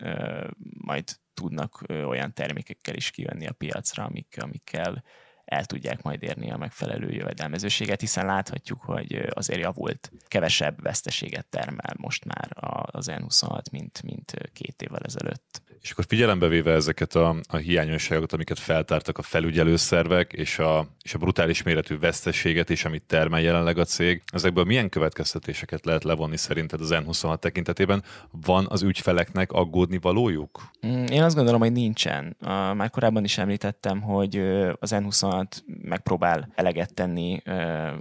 majd 0.77 1.03
tudnak 1.33 1.83
olyan 1.87 2.33
termékekkel 2.33 2.95
is 2.95 3.11
kijönni 3.11 3.47
a 3.47 3.53
piacra, 3.53 4.03
amik, 4.03 4.37
amikkel 4.39 5.03
el 5.45 5.65
tudják 5.65 6.01
majd 6.01 6.23
érni 6.23 6.51
a 6.51 6.57
megfelelő 6.57 7.11
jövedelmezőséget, 7.11 7.99
hiszen 7.99 8.25
láthatjuk, 8.25 8.81
hogy 8.81 9.27
azért 9.29 9.59
javult, 9.61 10.11
kevesebb 10.27 10.81
veszteséget 10.81 11.45
termel 11.45 11.93
most 11.97 12.25
már 12.25 12.49
az 12.85 13.07
N26, 13.11 13.71
mint, 13.71 14.03
mint 14.03 14.33
két 14.53 14.81
évvel 14.81 15.01
ezelőtt. 15.03 15.61
És 15.81 15.91
akkor 15.91 16.05
figyelembe 16.07 16.47
véve 16.47 16.71
ezeket 16.71 17.15
a, 17.15 17.35
a 17.47 17.57
hiányosságokat, 17.57 18.33
amiket 18.33 18.59
feltártak 18.59 19.17
a 19.17 19.21
felügyelőszervek, 19.21 20.33
és 20.33 20.59
a, 20.59 20.87
és 21.01 21.13
a 21.13 21.17
brutális 21.17 21.63
méretű 21.63 21.97
veszteséget 21.97 22.69
is, 22.69 22.85
amit 22.85 23.03
termel 23.03 23.41
jelenleg 23.41 23.77
a 23.77 23.83
cég, 23.83 24.23
ezekből 24.33 24.63
milyen 24.63 24.89
következtetéseket 24.89 25.85
lehet 25.85 26.03
levonni 26.03 26.37
szerinted 26.37 26.81
az 26.81 26.89
N26 26.93 27.39
tekintetében? 27.39 28.03
Van 28.31 28.65
az 28.69 28.81
ügyfeleknek 28.81 29.51
aggódni 29.51 29.97
valójuk? 29.97 30.71
Mm, 30.87 31.05
én 31.05 31.23
azt 31.23 31.35
gondolom, 31.35 31.59
hogy 31.59 31.71
nincsen. 31.71 32.37
Már 32.73 32.89
korábban 32.89 33.23
is 33.23 33.37
említettem, 33.37 34.01
hogy 34.01 34.37
az 34.79 34.91
N26 34.95 35.45
megpróbál 35.81 36.51
eleget 36.55 36.93
tenni 36.93 37.41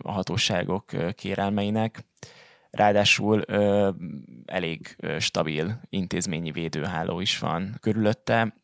a 0.02 0.12
hatóságok 0.12 1.14
kérelmeinek, 1.14 2.04
Ráadásul 2.74 3.42
ö, 3.46 3.90
elég 4.46 4.96
stabil 5.18 5.80
intézményi 5.88 6.50
védőháló 6.50 7.20
is 7.20 7.38
van 7.38 7.76
körülötte. 7.80 8.54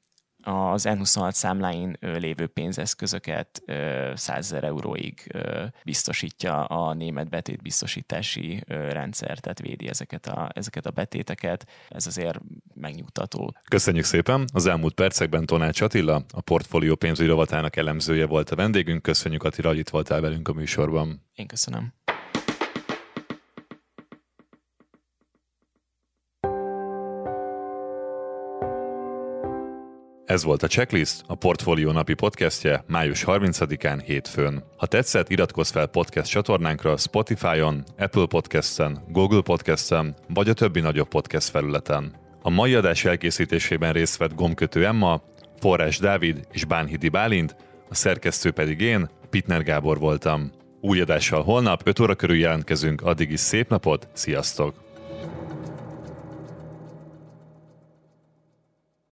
Az 0.42 0.84
N26 0.88 1.30
számláin 1.30 1.96
lévő 2.00 2.46
pénzeszközöket 2.46 3.62
ö, 3.66 4.12
100 4.14 4.38
ezer 4.38 4.64
euróig 4.64 5.38
biztosítja 5.84 6.64
a 6.64 6.94
német 6.94 7.28
betétbiztosítási 7.28 8.62
rendszer, 8.66 9.38
tehát 9.38 9.60
védi 9.60 9.88
ezeket 9.88 10.26
a, 10.26 10.48
ezeket 10.52 10.86
a 10.86 10.90
betéteket. 10.90 11.66
Ez 11.88 12.06
azért 12.06 12.40
megnyugtató. 12.74 13.54
Köszönjük 13.68 14.04
szépen! 14.04 14.44
Az 14.52 14.66
elmúlt 14.66 14.94
percekben 14.94 15.46
Tonács 15.46 15.80
Attila, 15.80 16.24
a 16.32 16.40
portfólió 16.40 16.94
pénzügyi 16.94 17.28
rovatának 17.28 17.76
elemzője 17.76 18.26
volt 18.26 18.50
a 18.50 18.56
vendégünk. 18.56 19.02
Köszönjük 19.02 19.42
Attila, 19.42 19.68
hogy 19.68 19.78
itt 19.78 19.88
voltál 19.88 20.20
velünk 20.20 20.48
a 20.48 20.52
műsorban. 20.52 21.28
Én 21.34 21.46
köszönöm. 21.46 21.92
Ez 30.30 30.44
volt 30.44 30.62
a 30.62 30.66
Checklist, 30.66 31.22
a 31.26 31.34
Portfolio 31.34 31.92
napi 31.92 32.14
podcastje 32.14 32.84
május 32.86 33.24
30-án 33.26 34.02
hétfőn. 34.04 34.64
Ha 34.76 34.86
tetszett, 34.86 35.30
iratkozz 35.30 35.70
fel 35.70 35.86
podcast 35.86 36.30
csatornánkra 36.30 36.96
Spotify-on, 36.96 37.84
Apple 37.98 38.26
Podcast-en, 38.26 39.04
Google 39.08 39.40
Podcast-en, 39.40 40.14
vagy 40.28 40.48
a 40.48 40.52
többi 40.52 40.80
nagyobb 40.80 41.08
podcast 41.08 41.48
felületen. 41.48 42.14
A 42.42 42.50
mai 42.50 42.74
adás 42.74 43.04
elkészítésében 43.04 43.92
részt 43.92 44.16
vett 44.16 44.34
Gomkötő 44.34 44.86
Emma, 44.86 45.22
Forrás 45.60 45.98
Dávid 45.98 46.46
és 46.52 46.64
Bánhidi 46.64 47.08
Bálint, 47.08 47.56
a 47.88 47.94
szerkesztő 47.94 48.50
pedig 48.50 48.80
én, 48.80 49.10
Pitner 49.30 49.62
Gábor 49.62 49.98
voltam. 49.98 50.50
Új 50.80 51.00
adással 51.00 51.42
holnap 51.42 51.80
5 51.84 52.00
óra 52.00 52.14
körül 52.14 52.36
jelentkezünk, 52.36 53.02
addig 53.02 53.30
is 53.30 53.40
szép 53.40 53.68
napot, 53.68 54.08
sziasztok! 54.12 54.89